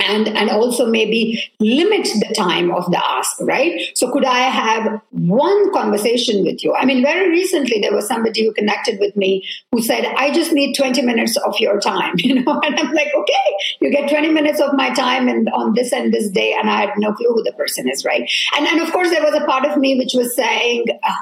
and 0.00 0.28
and 0.28 0.50
also 0.50 0.86
maybe 0.86 1.42
limit 1.60 2.08
the 2.20 2.34
time 2.34 2.70
of 2.72 2.90
the 2.90 3.02
ask 3.04 3.36
right? 3.40 3.80
So 3.94 4.10
could 4.10 4.24
i 4.24 4.40
have 4.40 5.00
one 5.10 5.72
conversation 5.72 6.44
with 6.44 6.62
you? 6.64 6.74
I 6.74 6.84
mean 6.84 7.02
very 7.02 7.28
recently 7.30 7.80
there 7.80 7.94
was 7.94 8.06
somebody 8.06 8.44
who 8.44 8.52
connected 8.52 8.98
with 9.00 9.16
me 9.16 9.46
who 9.72 9.82
said 9.82 10.04
i 10.16 10.32
just 10.32 10.52
need 10.52 10.74
20 10.74 11.02
minutes 11.02 11.36
of 11.36 11.58
your 11.58 11.80
time 11.80 12.14
you 12.18 12.42
know? 12.42 12.60
And 12.64 12.78
i'm 12.78 12.92
like 12.92 13.12
okay 13.14 13.46
you 13.80 13.90
get 13.90 14.08
20 14.10 14.30
minutes 14.30 14.60
of 14.60 14.74
my 14.74 14.90
time 14.94 15.28
and 15.28 15.48
on 15.50 15.74
this 15.74 15.92
and 15.92 16.12
this 16.12 16.30
day 16.30 16.54
and 16.58 16.70
i 16.70 16.80
had 16.80 16.90
no 16.98 17.12
clue 17.12 17.32
who 17.34 17.42
the 17.42 17.52
person 17.52 17.88
is 17.88 18.04
right? 18.04 18.30
And 18.56 18.66
and 18.66 18.80
of 18.80 18.92
course 18.92 19.10
there 19.10 19.22
was 19.22 19.34
a 19.34 19.44
part 19.46 19.64
of 19.64 19.76
me 19.76 19.96
which 19.96 20.14
was 20.14 20.34
saying 20.34 20.86
uh, 21.02 21.12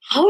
how 0.00 0.26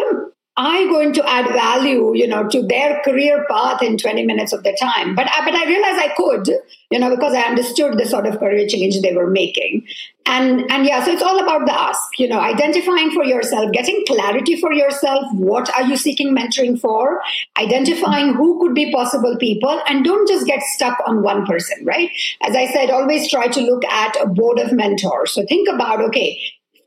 am 0.56 0.66
I 0.66 0.84
going 0.84 1.12
to 1.14 1.28
add 1.28 1.46
value, 1.52 2.14
you 2.14 2.28
know, 2.28 2.48
to 2.48 2.62
their 2.62 3.00
career 3.04 3.44
path 3.50 3.82
in 3.82 3.98
20 3.98 4.24
minutes 4.24 4.52
of 4.52 4.62
their 4.62 4.74
time? 4.76 5.14
But, 5.14 5.28
I, 5.28 5.44
but 5.44 5.54
I 5.54 5.66
realized 5.66 5.98
I 5.98 6.14
could, 6.16 6.48
you 6.90 6.98
know, 6.98 7.10
because 7.10 7.34
I 7.34 7.42
understood 7.42 7.98
the 7.98 8.06
sort 8.06 8.26
of 8.26 8.38
career 8.38 8.66
change 8.68 9.00
they 9.00 9.14
were 9.14 9.28
making. 9.28 9.86
And, 10.26 10.70
and 10.70 10.86
yeah, 10.86 11.04
so 11.04 11.12
it's 11.12 11.22
all 11.22 11.42
about 11.42 11.66
the 11.66 11.72
ask, 11.72 12.18
you 12.18 12.28
know, 12.28 12.40
identifying 12.40 13.10
for 13.10 13.24
yourself, 13.24 13.72
getting 13.72 14.04
clarity 14.06 14.58
for 14.60 14.72
yourself. 14.72 15.24
What 15.34 15.72
are 15.74 15.82
you 15.82 15.96
seeking 15.96 16.34
mentoring 16.34 16.80
for? 16.80 17.20
Identifying 17.58 18.34
who 18.34 18.60
could 18.60 18.74
be 18.74 18.92
possible 18.92 19.36
people 19.36 19.82
and 19.88 20.04
don't 20.04 20.26
just 20.28 20.46
get 20.46 20.62
stuck 20.62 20.98
on 21.06 21.22
one 21.22 21.44
person, 21.46 21.84
right? 21.84 22.10
As 22.40 22.56
I 22.56 22.66
said, 22.68 22.90
always 22.90 23.28
try 23.28 23.48
to 23.48 23.60
look 23.60 23.84
at 23.84 24.16
a 24.22 24.26
board 24.26 24.60
of 24.60 24.72
mentors. 24.72 25.32
So 25.32 25.44
think 25.46 25.68
about, 25.68 26.00
okay, 26.00 26.40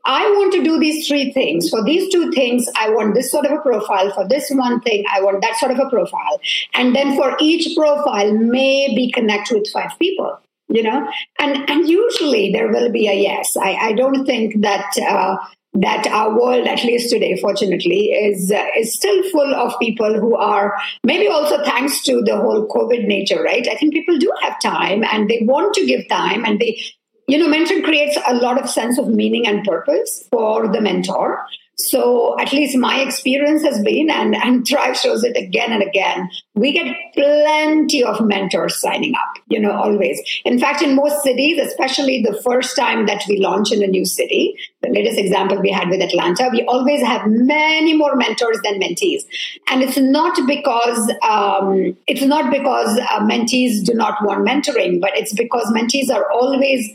I 0.08 0.28
want 0.30 0.54
to 0.54 0.64
do 0.64 0.78
these 0.80 1.06
three 1.06 1.32
things. 1.32 1.68
For 1.68 1.84
these 1.84 2.10
two 2.10 2.32
things, 2.32 2.66
I 2.76 2.88
want 2.88 3.14
this 3.14 3.30
sort 3.30 3.44
of 3.44 3.52
a 3.52 3.60
profile. 3.60 4.10
For 4.14 4.26
this 4.26 4.50
one 4.50 4.80
thing, 4.80 5.04
I 5.12 5.20
want 5.20 5.42
that 5.42 5.56
sort 5.56 5.70
of 5.70 5.78
a 5.78 5.90
profile. 5.90 6.40
And 6.72 6.96
then 6.96 7.14
for 7.14 7.36
each 7.40 7.76
profile, 7.76 8.32
maybe 8.32 9.12
connect 9.12 9.50
with 9.50 9.68
five 9.70 9.92
people. 9.98 10.40
You 10.70 10.82
know, 10.82 11.10
and 11.38 11.70
and 11.70 11.88
usually 11.88 12.52
there 12.52 12.68
will 12.70 12.92
be 12.92 13.08
a 13.08 13.14
yes. 13.14 13.56
I, 13.56 13.72
I 13.88 13.92
don't 13.92 14.26
think 14.26 14.60
that 14.60 14.92
uh, 14.98 15.38
that 15.80 16.06
our 16.06 16.38
world, 16.38 16.66
at 16.66 16.84
least 16.84 17.10
today, 17.10 17.38
fortunately, 17.40 18.10
is 18.10 18.50
uh, 18.50 18.66
is 18.76 18.94
still 18.94 19.22
full 19.30 19.54
of 19.54 19.78
people 19.80 20.20
who 20.20 20.36
are 20.36 20.74
maybe 21.04 21.26
also 21.28 21.62
thanks 21.64 22.02
to 22.02 22.22
the 22.22 22.36
whole 22.36 22.68
COVID 22.68 23.06
nature, 23.06 23.42
right? 23.42 23.66
I 23.66 23.76
think 23.76 23.94
people 23.94 24.18
do 24.18 24.30
have 24.42 24.60
time 24.60 25.04
and 25.04 25.28
they 25.28 25.40
want 25.42 25.74
to 25.74 25.86
give 25.86 26.06
time 26.08 26.44
and 26.44 26.58
they 26.58 26.82
you 27.28 27.36
know, 27.36 27.46
mentoring 27.46 27.84
creates 27.84 28.18
a 28.26 28.34
lot 28.34 28.60
of 28.60 28.68
sense 28.68 28.98
of 28.98 29.06
meaning 29.06 29.46
and 29.46 29.62
purpose 29.62 30.26
for 30.32 30.66
the 30.66 30.80
mentor. 30.80 31.46
So 31.80 32.36
at 32.40 32.52
least 32.52 32.76
my 32.76 33.00
experience 33.02 33.62
has 33.62 33.80
been, 33.84 34.10
and, 34.10 34.34
and 34.34 34.66
Thrive 34.66 34.96
shows 34.96 35.22
it 35.22 35.36
again 35.36 35.72
and 35.72 35.80
again, 35.80 36.28
we 36.56 36.72
get 36.72 36.92
plenty 37.14 38.02
of 38.02 38.20
mentors 38.26 38.80
signing 38.80 39.14
up, 39.14 39.42
you 39.48 39.60
know, 39.60 39.70
always. 39.70 40.20
In 40.44 40.58
fact, 40.58 40.82
in 40.82 40.96
most 40.96 41.22
cities, 41.22 41.60
especially 41.60 42.22
the 42.22 42.40
first 42.42 42.74
time 42.74 43.06
that 43.06 43.22
we 43.28 43.38
launch 43.38 43.70
in 43.70 43.84
a 43.84 43.86
new 43.86 44.04
city, 44.04 44.56
the 44.82 44.88
latest 44.88 45.18
example 45.18 45.60
we 45.60 45.70
had 45.70 45.88
with 45.88 46.00
Atlanta, 46.00 46.48
we 46.50 46.64
always 46.64 47.00
have 47.02 47.22
many 47.26 47.94
more 47.94 48.16
mentors 48.16 48.58
than 48.64 48.80
mentees. 48.80 49.22
And 49.68 49.82
it's 49.82 49.98
not 49.98 50.36
because, 50.48 51.12
um, 51.22 51.96
it's 52.08 52.22
not 52.22 52.50
because 52.50 52.98
uh, 52.98 53.20
mentees 53.20 53.84
do 53.84 53.94
not 53.94 54.14
want 54.24 54.44
mentoring, 54.44 55.00
but 55.00 55.16
it's 55.16 55.34
because 55.34 55.66
mentees 55.66 56.10
are 56.12 56.28
always 56.32 56.90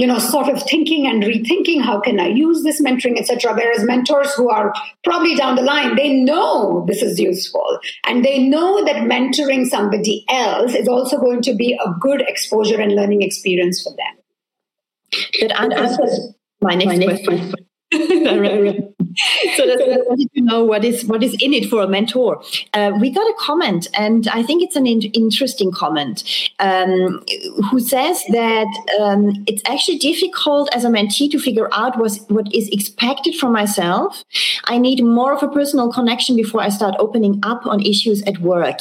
you 0.00 0.06
know, 0.06 0.18
sort 0.18 0.48
of 0.48 0.62
thinking 0.62 1.06
and 1.06 1.22
rethinking 1.22 1.82
how 1.82 2.00
can 2.00 2.18
I 2.18 2.28
use 2.28 2.62
this 2.62 2.80
mentoring, 2.80 3.18
etc. 3.18 3.52
Whereas 3.54 3.84
mentors 3.84 4.32
who 4.32 4.48
are 4.48 4.72
probably 5.04 5.34
down 5.34 5.56
the 5.56 5.62
line, 5.62 5.94
they 5.94 6.10
know 6.14 6.86
this 6.88 7.02
is 7.02 7.20
useful 7.20 7.78
and 8.06 8.24
they 8.24 8.38
know 8.38 8.82
that 8.86 8.96
mentoring 8.96 9.66
somebody 9.66 10.24
else 10.30 10.74
is 10.74 10.88
also 10.88 11.18
going 11.18 11.42
to 11.42 11.54
be 11.54 11.78
a 11.84 11.90
good 12.00 12.22
exposure 12.22 12.80
and 12.80 12.96
learning 12.96 13.20
experience 13.20 13.82
for 13.82 13.90
them. 13.90 15.18
That 15.42 15.70
answers 15.70 16.32
my 16.62 16.76
next, 16.76 16.86
my 16.86 16.96
next 16.96 17.26
question. 17.26 17.50
question. 17.50 17.69
so 19.56 19.66
that's 19.66 19.82
I 19.82 19.96
wanted 20.06 20.32
to 20.34 20.40
know 20.42 20.64
what 20.64 20.84
is 20.84 21.04
what 21.06 21.24
is 21.24 21.34
in 21.40 21.52
it 21.52 21.68
for 21.68 21.82
a 21.82 21.88
mentor. 21.88 22.40
Uh, 22.72 22.92
we 23.00 23.10
got 23.10 23.26
a 23.26 23.34
comment, 23.38 23.88
and 23.94 24.28
I 24.28 24.44
think 24.44 24.62
it's 24.62 24.76
an 24.76 24.86
in- 24.86 25.10
interesting 25.12 25.72
comment, 25.72 26.22
um, 26.60 27.24
who 27.68 27.80
says 27.80 28.22
that 28.30 28.68
um, 29.00 29.44
it's 29.48 29.62
actually 29.66 29.98
difficult 29.98 30.72
as 30.72 30.84
a 30.84 30.88
mentee 30.88 31.28
to 31.32 31.40
figure 31.40 31.68
out 31.72 31.98
what 31.98 32.16
what 32.28 32.54
is 32.54 32.68
expected 32.68 33.34
from 33.34 33.52
myself. 33.52 34.24
I 34.66 34.78
need 34.78 35.02
more 35.02 35.32
of 35.32 35.42
a 35.42 35.48
personal 35.48 35.92
connection 35.92 36.36
before 36.36 36.60
I 36.60 36.68
start 36.68 36.94
opening 37.00 37.40
up 37.42 37.66
on 37.66 37.80
issues 37.80 38.22
at 38.22 38.38
work, 38.38 38.78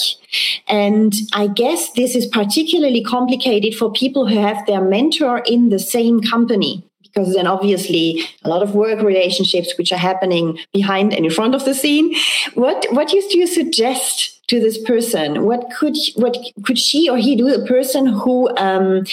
and 0.68 1.14
I 1.34 1.48
guess 1.48 1.92
this 1.94 2.16
is 2.16 2.28
particularly 2.28 3.04
complicated 3.04 3.74
for 3.74 3.92
people 3.92 4.28
who 4.28 4.38
have 4.38 4.68
their 4.68 4.82
mentor 4.82 5.40
in 5.48 5.70
the 5.70 5.80
same 5.80 6.22
company 6.22 6.84
because 7.14 7.34
then 7.34 7.48
obviously 7.48 8.22
a 8.44 8.50
lot 8.50 8.64
of 8.64 8.76
work 8.76 9.02
relationships 9.02 9.78
which 9.78 9.92
are 9.92 9.98
happening 9.98 10.60
behind 10.74 11.14
and 11.14 11.26
in 11.26 11.32
front 11.32 11.56
of 11.56 11.66
the 11.66 11.74
scene. 11.74 12.16
What 12.54 12.86
what 12.92 13.14
used 13.14 13.34
you 13.34 13.48
suggest 13.48 14.48
to 14.48 14.60
this 14.60 14.78
person? 14.84 15.46
What 15.46 15.72
could 15.78 15.96
what 16.16 16.38
could 16.64 16.80
she 16.80 17.10
or 17.10 17.18
he 17.18 17.36
do 17.36 17.54
a 17.54 17.66
person 17.66 18.08
who 18.08 18.50
um, 18.58 19.04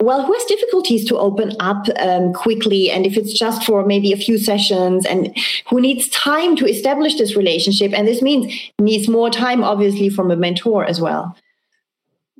well, 0.00 0.24
who 0.24 0.32
has 0.32 0.44
difficulties 0.44 1.04
to 1.08 1.18
open 1.18 1.52
up 1.60 1.86
um, 1.98 2.32
quickly, 2.32 2.90
and 2.90 3.04
if 3.04 3.18
it's 3.18 3.38
just 3.38 3.64
for 3.64 3.84
maybe 3.84 4.12
a 4.12 4.16
few 4.16 4.38
sessions, 4.38 5.04
and 5.04 5.36
who 5.68 5.78
needs 5.80 6.08
time 6.08 6.56
to 6.56 6.66
establish 6.66 7.18
this 7.18 7.36
relationship, 7.36 7.92
and 7.92 8.08
this 8.08 8.22
means 8.22 8.52
needs 8.78 9.08
more 9.08 9.28
time, 9.28 9.62
obviously, 9.62 10.08
from 10.08 10.30
a 10.30 10.36
mentor 10.36 10.86
as 10.86 11.00
well. 11.00 11.36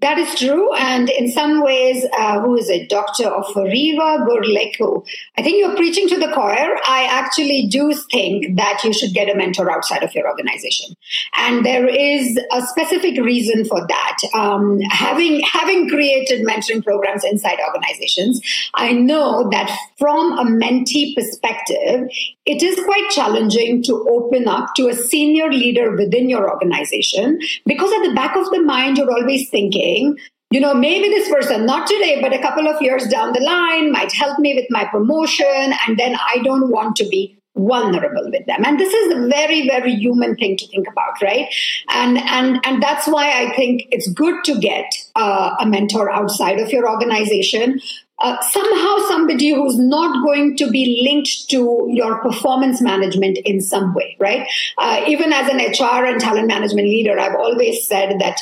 That 0.00 0.16
is 0.16 0.34
true. 0.38 0.72
And 0.74 1.10
in 1.10 1.30
some 1.30 1.62
ways, 1.62 2.06
uh, 2.16 2.40
who 2.40 2.56
is 2.56 2.70
it? 2.70 2.88
Dr. 2.88 3.24
Oforiva 3.24 4.26
Gurleku. 4.26 5.06
I 5.36 5.42
think 5.42 5.58
you're 5.58 5.76
preaching 5.76 6.08
to 6.08 6.18
the 6.18 6.32
choir. 6.32 6.76
I 6.86 7.06
actually 7.10 7.66
do 7.66 7.92
think 8.10 8.56
that 8.56 8.80
you 8.82 8.94
should 8.94 9.12
get 9.12 9.28
a 9.28 9.36
mentor 9.36 9.70
outside 9.70 10.02
of 10.02 10.14
your 10.14 10.26
organization. 10.26 10.94
And 11.36 11.66
there 11.66 11.86
is 11.86 12.38
a 12.50 12.62
specific 12.62 13.20
reason 13.20 13.66
for 13.66 13.86
that. 13.86 14.16
Um, 14.34 14.80
having, 14.90 15.40
having 15.40 15.88
created 15.90 16.46
mentoring 16.46 16.82
programs 16.82 17.24
inside 17.24 17.58
organizations, 17.66 18.40
I 18.74 18.92
know 18.92 19.50
that 19.50 19.70
from 19.98 20.38
a 20.38 20.44
mentee 20.44 21.14
perspective, 21.14 22.08
it 22.50 22.62
is 22.62 22.84
quite 22.84 23.08
challenging 23.10 23.82
to 23.84 24.06
open 24.08 24.48
up 24.48 24.74
to 24.76 24.88
a 24.88 24.94
senior 24.94 25.50
leader 25.50 25.96
within 25.96 26.28
your 26.28 26.50
organization 26.50 27.38
because 27.64 27.92
at 27.92 28.08
the 28.08 28.14
back 28.14 28.36
of 28.36 28.50
the 28.50 28.60
mind, 28.60 28.98
you're 28.98 29.12
always 29.12 29.48
thinking, 29.50 30.18
you 30.50 30.60
know, 30.60 30.74
maybe 30.74 31.08
this 31.08 31.28
person, 31.28 31.64
not 31.64 31.86
today, 31.86 32.20
but 32.20 32.32
a 32.32 32.42
couple 32.42 32.66
of 32.66 32.82
years 32.82 33.06
down 33.06 33.32
the 33.32 33.40
line, 33.40 33.92
might 33.92 34.12
help 34.12 34.38
me 34.40 34.54
with 34.54 34.66
my 34.70 34.84
promotion. 34.86 35.72
And 35.86 35.96
then 35.96 36.16
I 36.16 36.38
don't 36.42 36.70
want 36.70 36.96
to 36.96 37.08
be 37.08 37.40
vulnerable 37.56 38.30
with 38.30 38.46
them 38.46 38.64
and 38.64 38.78
this 38.78 38.92
is 38.94 39.12
a 39.12 39.26
very 39.26 39.66
very 39.66 39.92
human 39.92 40.36
thing 40.36 40.56
to 40.56 40.66
think 40.68 40.86
about 40.86 41.20
right 41.20 41.52
and 41.90 42.16
and 42.16 42.60
and 42.64 42.80
that's 42.80 43.08
why 43.08 43.28
i 43.42 43.52
think 43.56 43.82
it's 43.90 44.10
good 44.12 44.42
to 44.44 44.58
get 44.60 44.86
uh, 45.16 45.56
a 45.58 45.66
mentor 45.66 46.10
outside 46.10 46.60
of 46.60 46.70
your 46.70 46.88
organization 46.88 47.80
uh, 48.20 48.40
somehow 48.50 48.98
somebody 49.08 49.50
who's 49.50 49.78
not 49.78 50.24
going 50.24 50.56
to 50.56 50.70
be 50.70 51.02
linked 51.04 51.48
to 51.50 51.86
your 51.90 52.20
performance 52.20 52.80
management 52.80 53.38
in 53.44 53.60
some 53.60 53.94
way, 53.94 54.16
right? 54.20 54.46
Uh, 54.78 55.02
even 55.06 55.32
as 55.32 55.48
an 55.48 55.56
HR 55.56 56.04
and 56.04 56.20
talent 56.20 56.46
management 56.46 56.88
leader, 56.88 57.18
I've 57.18 57.36
always 57.36 57.86
said 57.86 58.18
that 58.20 58.38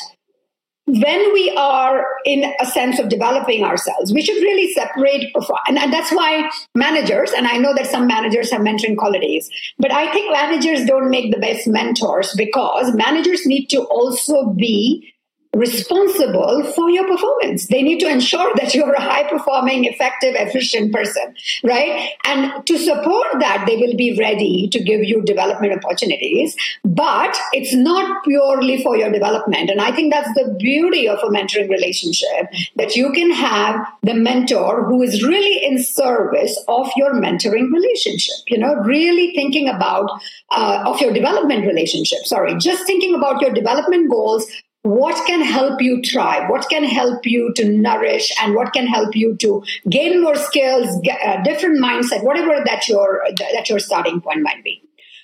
when 0.89 1.33
we 1.33 1.53
are 1.55 2.03
in 2.25 2.51
a 2.59 2.65
sense 2.65 2.97
of 2.99 3.09
developing 3.09 3.63
ourselves, 3.63 4.11
we 4.11 4.23
should 4.23 4.41
really 4.41 4.73
separate 4.73 5.31
perform. 5.33 5.59
And, 5.67 5.77
and 5.77 5.93
that's 5.93 6.11
why 6.11 6.49
managers, 6.73 7.31
and 7.31 7.45
I 7.45 7.57
know 7.57 7.75
that 7.75 7.85
some 7.85 8.07
managers 8.07 8.51
have 8.51 8.61
mentoring 8.61 8.97
qualities, 8.97 9.49
but 9.77 9.91
I 9.91 10.11
think 10.11 10.31
managers 10.31 10.85
don't 10.85 11.11
make 11.11 11.31
the 11.31 11.39
best 11.39 11.67
mentors 11.67 12.33
because 12.35 12.93
managers 12.95 13.45
need 13.45 13.67
to 13.67 13.83
also 13.83 14.51
be 14.53 15.13
responsible 15.53 16.63
for 16.75 16.89
your 16.91 17.07
performance. 17.07 17.67
They 17.67 17.81
need 17.81 17.99
to 18.01 18.07
ensure 18.07 18.51
that 18.55 18.75
you're 18.75 18.93
a 18.93 19.01
high 19.01 19.27
performing, 19.27 19.85
effective, 19.85 20.35
efficient 20.35 20.93
person, 20.93 21.35
right? 21.63 22.11
And 22.25 22.65
to 22.67 22.77
support 22.77 23.27
that, 23.39 23.63
they 23.65 23.77
will 23.77 23.95
be 23.95 24.15
ready 24.17 24.69
to 24.71 24.83
give 24.83 25.03
you 25.03 25.23
development 25.23 25.83
opportunities, 25.83 26.55
but 26.83 27.35
it's 27.51 27.73
not 27.73 28.23
purely 28.23 28.81
for 28.83 28.95
your 28.95 29.11
development. 29.11 29.71
And 29.71 29.81
I 29.81 29.91
think 29.91 30.13
that's 30.13 30.31
the 30.35 30.55
beauty 30.59 31.07
of 31.09 31.17
a 31.19 31.27
mentoring 31.27 31.69
relationship 31.69 32.47
that 32.75 32.95
you 32.95 33.11
can 33.11 33.31
have 33.31 33.87
the 34.03 34.13
mentor 34.13 34.85
who 34.85 35.01
is 35.01 35.23
really 35.23 35.65
in 35.65 35.81
service 35.81 36.63
of 36.67 36.91
your 36.95 37.15
mentoring 37.15 37.71
relationship, 37.73 38.35
you 38.47 38.59
know, 38.59 38.75
really 38.75 39.33
thinking 39.33 39.67
about 39.67 40.09
uh, 40.51 40.83
of 40.85 41.01
your 41.01 41.11
development 41.11 41.65
relationship. 41.65 42.19
Sorry, 42.25 42.55
just 42.57 42.85
thinking 42.85 43.15
about 43.15 43.41
your 43.41 43.51
development 43.51 44.11
goals 44.11 44.45
what 44.89 45.25
can 45.27 45.41
help 45.41 45.81
you 45.81 46.01
thrive 46.01 46.49
what 46.49 46.67
can 46.69 46.83
help 46.83 47.25
you 47.25 47.53
to 47.53 47.69
nourish 47.69 48.31
and 48.41 48.55
what 48.55 48.73
can 48.73 48.87
help 48.87 49.15
you 49.15 49.35
to 49.35 49.63
gain 49.89 50.21
more 50.21 50.35
skills 50.35 50.99
get 51.03 51.19
a 51.23 51.43
different 51.43 51.79
mindset 51.79 52.23
whatever 52.23 52.61
that 52.65 52.87
your 52.87 53.21
that 53.37 53.69
your 53.69 53.79
starting 53.79 54.19
point 54.19 54.41
might 54.41 54.63
be 54.63 54.81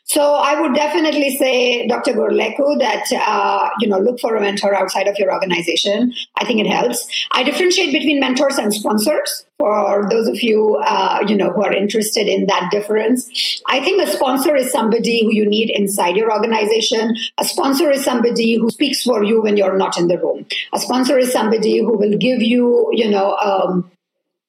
so 0.08 0.36
I 0.36 0.62
would 0.62 0.76
definitely 0.76 1.36
say, 1.36 1.88
Dr. 1.88 2.14
Gurleku, 2.14 2.78
that 2.78 3.06
uh, 3.12 3.70
you 3.80 3.88
know 3.88 3.98
look 3.98 4.20
for 4.20 4.36
a 4.36 4.42
mentor 4.42 4.76
outside 4.76 5.08
of 5.08 5.18
your 5.18 5.34
organization. 5.34 6.14
I 6.38 6.46
think 6.46 6.60
it 6.60 6.68
helps. 6.68 7.08
I 7.32 7.42
differentiate 7.42 7.92
between 7.92 8.20
mentors 8.20 8.60
and 8.60 8.72
sponsors. 8.72 9.46
For 9.58 10.08
those 10.12 10.28
of 10.28 10.44
you 10.44 10.76
uh, 10.86 11.24
you 11.28 11.36
know 11.36 11.52
who 11.52 11.64
are 11.64 11.74
interested 11.74 12.28
in 12.28 12.46
that 12.46 12.70
difference, 12.70 13.62
I 13.68 13.80
think 13.80 14.00
a 14.04 14.12
sponsor 14.12 14.56
is 14.56 14.72
somebody 14.72 15.24
who 15.24 15.34
you 15.34 15.50
need 15.50 15.72
inside 15.72 16.16
your 16.16 16.32
organization. 16.32 17.16
A 17.40 17.46
sponsor 17.46 17.90
is 17.90 18.04
somebody 18.04 18.60
who 18.60 18.70
speaks 18.70 19.02
for 19.02 19.24
you 19.24 19.42
when 19.42 19.58
you're 19.58 19.78
not 19.78 19.98
in 19.98 20.08
the 20.08 20.20
room. 20.20 20.46
A 20.72 20.80
sponsor 20.80 21.18
is 21.18 21.32
somebody 21.32 21.80
who 21.80 21.98
will 21.98 22.18
give 22.18 22.44
you 22.44 22.90
you 22.92 23.10
know. 23.10 23.36
Um, 23.38 23.90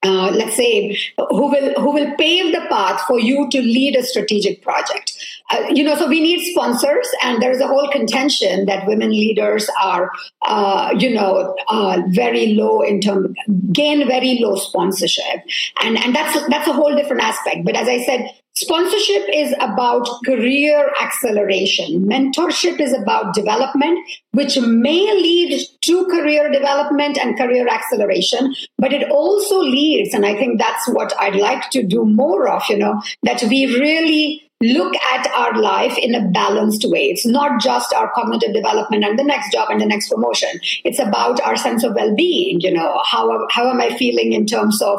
uh, 0.06 0.30
let's 0.30 0.56
say 0.56 0.96
who 1.16 1.46
will 1.52 1.72
who 1.74 1.92
will 1.92 2.14
pave 2.16 2.52
the 2.52 2.64
path 2.68 3.02
for 3.06 3.18
you 3.18 3.48
to 3.50 3.60
lead 3.60 3.96
a 3.96 4.02
strategic 4.02 4.62
project. 4.62 5.12
Uh, 5.50 5.64
you 5.70 5.82
know 5.84 5.94
so 5.96 6.08
we 6.08 6.20
need 6.20 6.40
sponsors 6.52 7.08
and 7.22 7.42
there's 7.42 7.60
a 7.60 7.66
whole 7.66 7.88
contention 7.90 8.66
that 8.66 8.86
women 8.86 9.10
leaders 9.10 9.68
are 9.82 10.10
uh, 10.46 10.94
you 10.98 11.10
know 11.14 11.54
uh, 11.68 12.00
very 12.08 12.54
low 12.54 12.82
in 12.82 13.00
terms 13.00 13.34
gain 13.72 14.06
very 14.06 14.38
low 14.40 14.56
sponsorship. 14.56 15.42
And 15.82 15.98
and 15.98 16.14
that's 16.14 16.34
that's 16.48 16.68
a 16.68 16.72
whole 16.72 16.94
different 16.96 17.22
aspect. 17.22 17.64
But 17.64 17.76
as 17.76 17.88
i 17.88 18.02
said 18.04 18.30
Sponsorship 18.58 19.26
is 19.34 19.54
about 19.60 20.08
career 20.24 20.90
acceleration. 20.98 22.06
Mentorship 22.06 22.80
is 22.80 22.94
about 22.94 23.34
development, 23.34 23.98
which 24.32 24.58
may 24.58 25.12
lead 25.12 25.60
to 25.82 26.06
career 26.06 26.50
development 26.50 27.18
and 27.18 27.36
career 27.36 27.68
acceleration, 27.68 28.54
but 28.78 28.94
it 28.94 29.10
also 29.10 29.58
leads, 29.58 30.14
and 30.14 30.24
I 30.24 30.34
think 30.36 30.58
that's 30.58 30.88
what 30.88 31.12
I'd 31.20 31.36
like 31.36 31.68
to 31.72 31.82
do 31.82 32.06
more 32.06 32.48
of, 32.48 32.62
you 32.70 32.78
know, 32.78 33.02
that 33.24 33.42
we 33.42 33.66
really 33.78 34.42
look 34.62 34.96
at 34.96 35.30
our 35.32 35.60
life 35.60 35.98
in 35.98 36.14
a 36.14 36.26
balanced 36.30 36.88
way. 36.88 37.10
It's 37.10 37.26
not 37.26 37.60
just 37.60 37.92
our 37.92 38.10
cognitive 38.14 38.54
development 38.54 39.04
and 39.04 39.18
the 39.18 39.24
next 39.24 39.52
job 39.52 39.68
and 39.68 39.82
the 39.82 39.86
next 39.86 40.08
promotion. 40.08 40.48
It's 40.82 40.98
about 40.98 41.42
our 41.42 41.56
sense 41.56 41.84
of 41.84 41.94
well-being. 41.94 42.62
You 42.62 42.72
know, 42.72 43.02
how 43.04 43.46
how 43.50 43.68
am 43.68 43.82
I 43.82 43.94
feeling 43.98 44.32
in 44.32 44.46
terms 44.46 44.80
of 44.80 44.98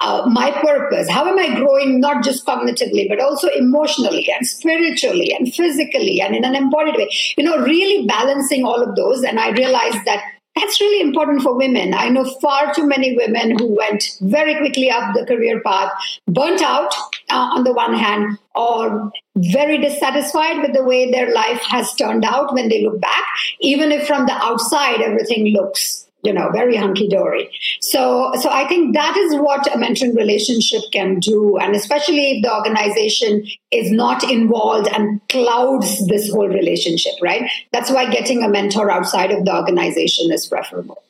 uh, 0.00 0.28
my 0.30 0.50
purpose? 0.50 1.08
How 1.08 1.26
am 1.26 1.38
I 1.38 1.54
growing 1.54 2.00
not 2.00 2.24
just 2.24 2.46
cognitively, 2.46 3.08
but 3.08 3.20
also 3.20 3.48
emotionally 3.48 4.28
and 4.34 4.46
spiritually 4.46 5.34
and 5.38 5.52
physically 5.52 6.20
and 6.20 6.34
in 6.34 6.44
an 6.44 6.54
embodied 6.54 6.96
way? 6.96 7.08
You 7.36 7.44
know, 7.44 7.58
really 7.58 8.06
balancing 8.06 8.64
all 8.64 8.82
of 8.82 8.96
those. 8.96 9.22
And 9.22 9.38
I 9.38 9.50
realized 9.50 10.04
that 10.04 10.22
that's 10.56 10.80
really 10.80 11.02
important 11.02 11.42
for 11.42 11.54
women. 11.54 11.92
I 11.92 12.08
know 12.08 12.24
far 12.40 12.72
too 12.74 12.86
many 12.86 13.14
women 13.14 13.58
who 13.58 13.76
went 13.76 14.02
very 14.22 14.56
quickly 14.56 14.90
up 14.90 15.14
the 15.14 15.26
career 15.26 15.60
path, 15.60 15.92
burnt 16.26 16.62
out 16.62 16.94
uh, 17.30 17.50
on 17.54 17.64
the 17.64 17.74
one 17.74 17.94
hand, 17.94 18.38
or 18.54 19.10
very 19.36 19.76
dissatisfied 19.76 20.62
with 20.62 20.72
the 20.72 20.82
way 20.82 21.10
their 21.10 21.32
life 21.32 21.60
has 21.68 21.94
turned 21.94 22.24
out 22.24 22.54
when 22.54 22.70
they 22.70 22.82
look 22.82 22.98
back, 23.00 23.24
even 23.60 23.92
if 23.92 24.06
from 24.06 24.24
the 24.24 24.32
outside 24.32 25.02
everything 25.02 25.48
looks 25.48 26.05
you 26.22 26.32
know, 26.32 26.50
very 26.50 26.76
hunky 26.76 27.08
dory. 27.08 27.48
So, 27.80 28.32
so 28.40 28.50
I 28.50 28.66
think 28.66 28.94
that 28.94 29.16
is 29.16 29.36
what 29.36 29.66
a 29.68 29.78
mentoring 29.78 30.16
relationship 30.16 30.82
can 30.92 31.20
do. 31.20 31.56
And 31.58 31.76
especially 31.76 32.32
if 32.32 32.42
the 32.42 32.54
organization 32.54 33.46
is 33.70 33.92
not 33.92 34.28
involved 34.28 34.88
and 34.88 35.20
clouds 35.28 36.06
this 36.08 36.30
whole 36.30 36.48
relationship, 36.48 37.12
right? 37.22 37.48
That's 37.72 37.90
why 37.90 38.10
getting 38.10 38.42
a 38.42 38.48
mentor 38.48 38.90
outside 38.90 39.30
of 39.30 39.44
the 39.44 39.54
organization 39.54 40.32
is 40.32 40.46
preferable. 40.46 41.02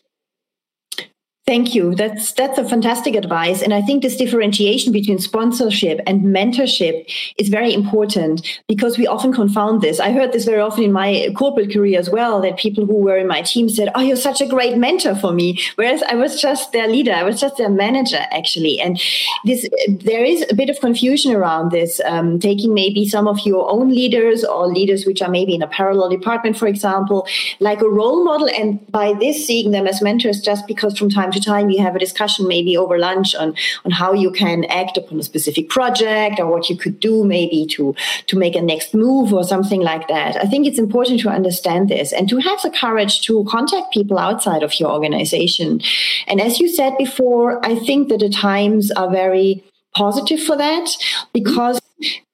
Thank 1.47 1.77
you. 1.77 1.95
That's 1.95 2.33
that's 2.33 2.59
a 2.59 2.69
fantastic 2.69 3.15
advice, 3.15 3.63
and 3.63 3.73
I 3.73 3.81
think 3.81 4.03
this 4.03 4.17
differentiation 4.17 4.93
between 4.93 5.21
sponsorship 5.21 6.01
and 6.05 6.25
mentorship 6.25 7.09
is 7.39 7.49
very 7.51 7.73
important 7.73 8.61
because 8.67 8.99
we 8.99 9.07
often 9.07 9.33
confound 9.33 9.81
this. 9.81 10.01
I 10.01 10.11
heard 10.11 10.33
this 10.33 10.45
very 10.45 10.61
often 10.61 10.83
in 10.83 10.91
my 10.91 11.29
corporate 11.37 11.73
career 11.73 12.01
as 12.01 12.11
well. 12.11 12.41
That 12.41 12.57
people 12.57 12.85
who 12.85 12.97
were 12.97 13.17
in 13.17 13.29
my 13.29 13.43
team 13.43 13.69
said, 13.69 13.91
"Oh, 13.95 14.01
you're 14.01 14.17
such 14.17 14.41
a 14.41 14.47
great 14.47 14.77
mentor 14.77 15.15
for 15.15 15.31
me," 15.31 15.61
whereas 15.77 16.03
I 16.03 16.17
was 16.17 16.41
just 16.41 16.73
their 16.73 16.89
leader. 16.89 17.13
I 17.13 17.23
was 17.23 17.41
just 17.41 17.59
their 17.59 17.71
manager, 17.71 18.27
actually. 18.33 18.81
And 18.81 19.01
this 19.45 19.69
there 19.89 20.25
is 20.25 20.45
a 20.51 20.55
bit 20.57 20.69
of 20.69 20.81
confusion 20.81 21.33
around 21.33 21.71
this. 21.71 22.01
Um, 22.05 22.41
taking 22.41 22.75
maybe 22.75 23.07
some 23.07 23.29
of 23.29 23.39
your 23.47 23.71
own 23.71 23.91
leaders 23.91 24.43
or 24.43 24.67
leaders 24.67 25.07
which 25.07 25.23
are 25.23 25.31
maybe 25.31 25.55
in 25.55 25.63
a 25.63 25.69
parallel 25.69 26.09
department, 26.09 26.59
for 26.59 26.67
example, 26.67 27.25
like 27.61 27.83
a 27.83 27.89
role 27.89 28.25
model, 28.25 28.49
and 28.49 28.85
by 28.91 29.13
this 29.13 29.47
seeing 29.47 29.71
them 29.71 29.87
as 29.87 30.03
mentors 30.03 30.41
just 30.41 30.67
because 30.67 30.99
from 30.99 31.09
time 31.09 31.31
to 31.37 31.43
time 31.43 31.71
you 31.71 31.83
have 31.83 31.97
a 31.97 31.99
discussion 31.99 32.49
maybe 32.49 32.77
over 32.77 32.99
lunch 32.99 33.35
on 33.35 33.55
on 33.85 33.91
how 33.91 34.13
you 34.13 34.31
can 34.31 34.65
act 34.65 34.97
upon 34.97 35.21
a 35.21 35.23
specific 35.23 35.69
project 35.69 36.41
or 36.41 36.47
what 36.47 36.69
you 36.71 36.77
could 36.77 36.99
do 37.01 37.25
maybe 37.25 37.67
to 37.67 37.95
to 38.27 38.37
make 38.37 38.57
a 38.57 38.63
next 38.63 38.95
move 38.95 39.33
or 39.33 39.45
something 39.45 39.81
like 39.81 40.09
that. 40.09 40.37
I 40.37 40.47
think 40.47 40.67
it's 40.67 40.79
important 40.79 41.21
to 41.21 41.29
understand 41.29 41.89
this 41.89 42.13
and 42.13 42.29
to 42.29 42.39
have 42.39 42.61
the 42.63 42.71
courage 42.71 43.21
to 43.27 43.45
contact 43.49 43.93
people 43.93 44.19
outside 44.19 44.63
of 44.63 44.79
your 44.81 44.91
organization. 44.91 45.81
And 46.27 46.41
as 46.41 46.59
you 46.61 46.69
said 46.69 46.97
before 46.99 47.65
i 47.65 47.75
think 47.75 48.09
that 48.09 48.21
the 48.21 48.29
times 48.29 48.91
are 48.93 49.11
very 49.11 49.65
positive 49.95 50.43
for 50.43 50.57
that 50.57 50.89
because 51.33 51.81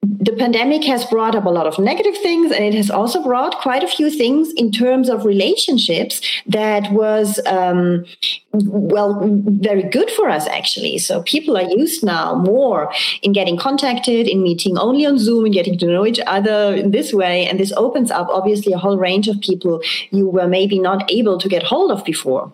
the 0.03 0.33
pandemic 0.37 0.83
has 0.85 1.05
brought 1.05 1.37
up 1.37 1.44
a 1.44 1.48
lot 1.51 1.66
of 1.68 1.79
negative 1.79 2.16
things 2.18 2.51
and 2.51 2.64
it 2.64 2.75
has 2.75 2.90
also 2.90 3.22
brought 3.22 3.61
quite 3.61 3.85
a 3.85 3.88
few 3.88 4.11
things 4.11 4.53
in 4.55 4.72
terms 4.72 5.09
of 5.09 5.25
relationships 5.25 6.20
that 6.46 6.90
was 6.92 7.38
um, 7.46 8.05
well 8.53 9.20
very 9.22 9.85
good 9.85 10.11
for 10.11 10.29
us 10.29 10.48
actually. 10.48 10.98
So 10.98 11.22
people 11.22 11.57
are 11.57 11.70
used 11.70 12.05
now 12.05 12.35
more 12.35 12.92
in 13.22 13.33
getting 13.33 13.57
contacted 13.57 14.27
in 14.27 14.42
meeting 14.42 14.77
only 14.77 15.07
on 15.07 15.18
zoom 15.18 15.44
and 15.44 15.55
getting 15.55 15.79
to 15.79 15.87
know 15.87 16.05
each 16.05 16.20
other 16.27 16.75
in 16.75 16.90
this 16.90 17.12
way 17.12 17.46
and 17.46 17.61
this 17.61 17.72
opens 17.77 18.11
up 18.11 18.29
obviously 18.31 18.72
a 18.72 18.79
whole 18.79 18.98
range 18.98 19.29
of 19.29 19.40
people 19.40 19.81
you 20.11 20.29
were 20.29 20.48
maybe 20.48 20.81
not 20.81 21.09
able 21.11 21.38
to 21.38 21.48
get 21.48 21.62
hold 21.62 21.92
of 21.92 22.05
before. 22.05 22.53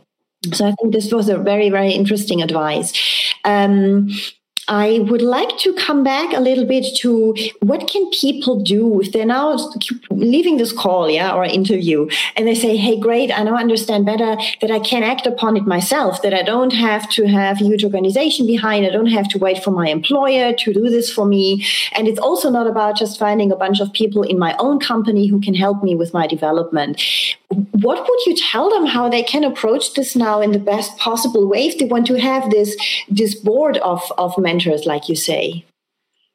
So 0.52 0.66
i 0.68 0.72
think 0.72 0.92
this 0.92 1.10
was 1.12 1.28
a 1.28 1.38
very 1.38 1.70
very 1.70 1.92
interesting 1.92 2.42
advice. 2.42 2.92
Um, 3.44 4.10
I 4.68 5.00
would 5.08 5.22
like 5.22 5.56
to 5.58 5.72
come 5.72 6.04
back 6.04 6.34
a 6.34 6.40
little 6.40 6.66
bit 6.66 6.94
to 6.98 7.34
what 7.60 7.88
can 7.88 8.08
people 8.10 8.60
do 8.60 9.00
if 9.00 9.12
they're 9.12 9.24
now 9.24 9.56
leaving 10.10 10.58
this 10.58 10.72
call, 10.72 11.08
yeah, 11.08 11.32
or 11.32 11.44
interview, 11.44 12.08
and 12.36 12.46
they 12.46 12.54
say, 12.54 12.76
"Hey, 12.76 12.98
great, 12.98 13.30
I 13.32 13.42
now 13.44 13.56
understand 13.56 14.04
better 14.04 14.36
that 14.60 14.70
I 14.70 14.78
can 14.78 15.02
act 15.02 15.26
upon 15.26 15.56
it 15.56 15.66
myself. 15.66 16.20
That 16.22 16.34
I 16.34 16.42
don't 16.42 16.74
have 16.74 17.08
to 17.10 17.26
have 17.26 17.60
a 17.60 17.64
huge 17.64 17.84
organization 17.84 18.46
behind. 18.46 18.84
I 18.84 18.90
don't 18.90 19.06
have 19.18 19.28
to 19.30 19.38
wait 19.38 19.64
for 19.64 19.70
my 19.70 19.88
employer 19.88 20.52
to 20.52 20.72
do 20.72 20.90
this 20.90 21.10
for 21.10 21.24
me. 21.24 21.64
And 21.92 22.06
it's 22.06 22.20
also 22.20 22.50
not 22.50 22.66
about 22.66 22.96
just 22.96 23.18
finding 23.18 23.50
a 23.50 23.56
bunch 23.56 23.80
of 23.80 23.92
people 23.92 24.22
in 24.22 24.38
my 24.38 24.54
own 24.58 24.78
company 24.80 25.26
who 25.28 25.40
can 25.40 25.54
help 25.54 25.82
me 25.82 25.94
with 25.94 26.12
my 26.12 26.26
development." 26.26 27.00
What 27.80 28.06
would 28.08 28.26
you 28.26 28.34
tell 28.36 28.68
them 28.68 28.84
how 28.84 29.08
they 29.08 29.22
can 29.22 29.42
approach 29.42 29.94
this 29.94 30.14
now 30.14 30.40
in 30.42 30.52
the 30.52 30.58
best 30.58 30.98
possible 30.98 31.48
way 31.48 31.66
if 31.66 31.78
they 31.78 31.86
want 31.86 32.06
to 32.08 32.20
have 32.20 32.50
this 32.50 32.76
this 33.08 33.34
board 33.34 33.78
of 33.78 34.00
of 34.18 34.36
mentors, 34.58 34.86
like 34.86 35.08
you 35.08 35.16
say? 35.16 35.64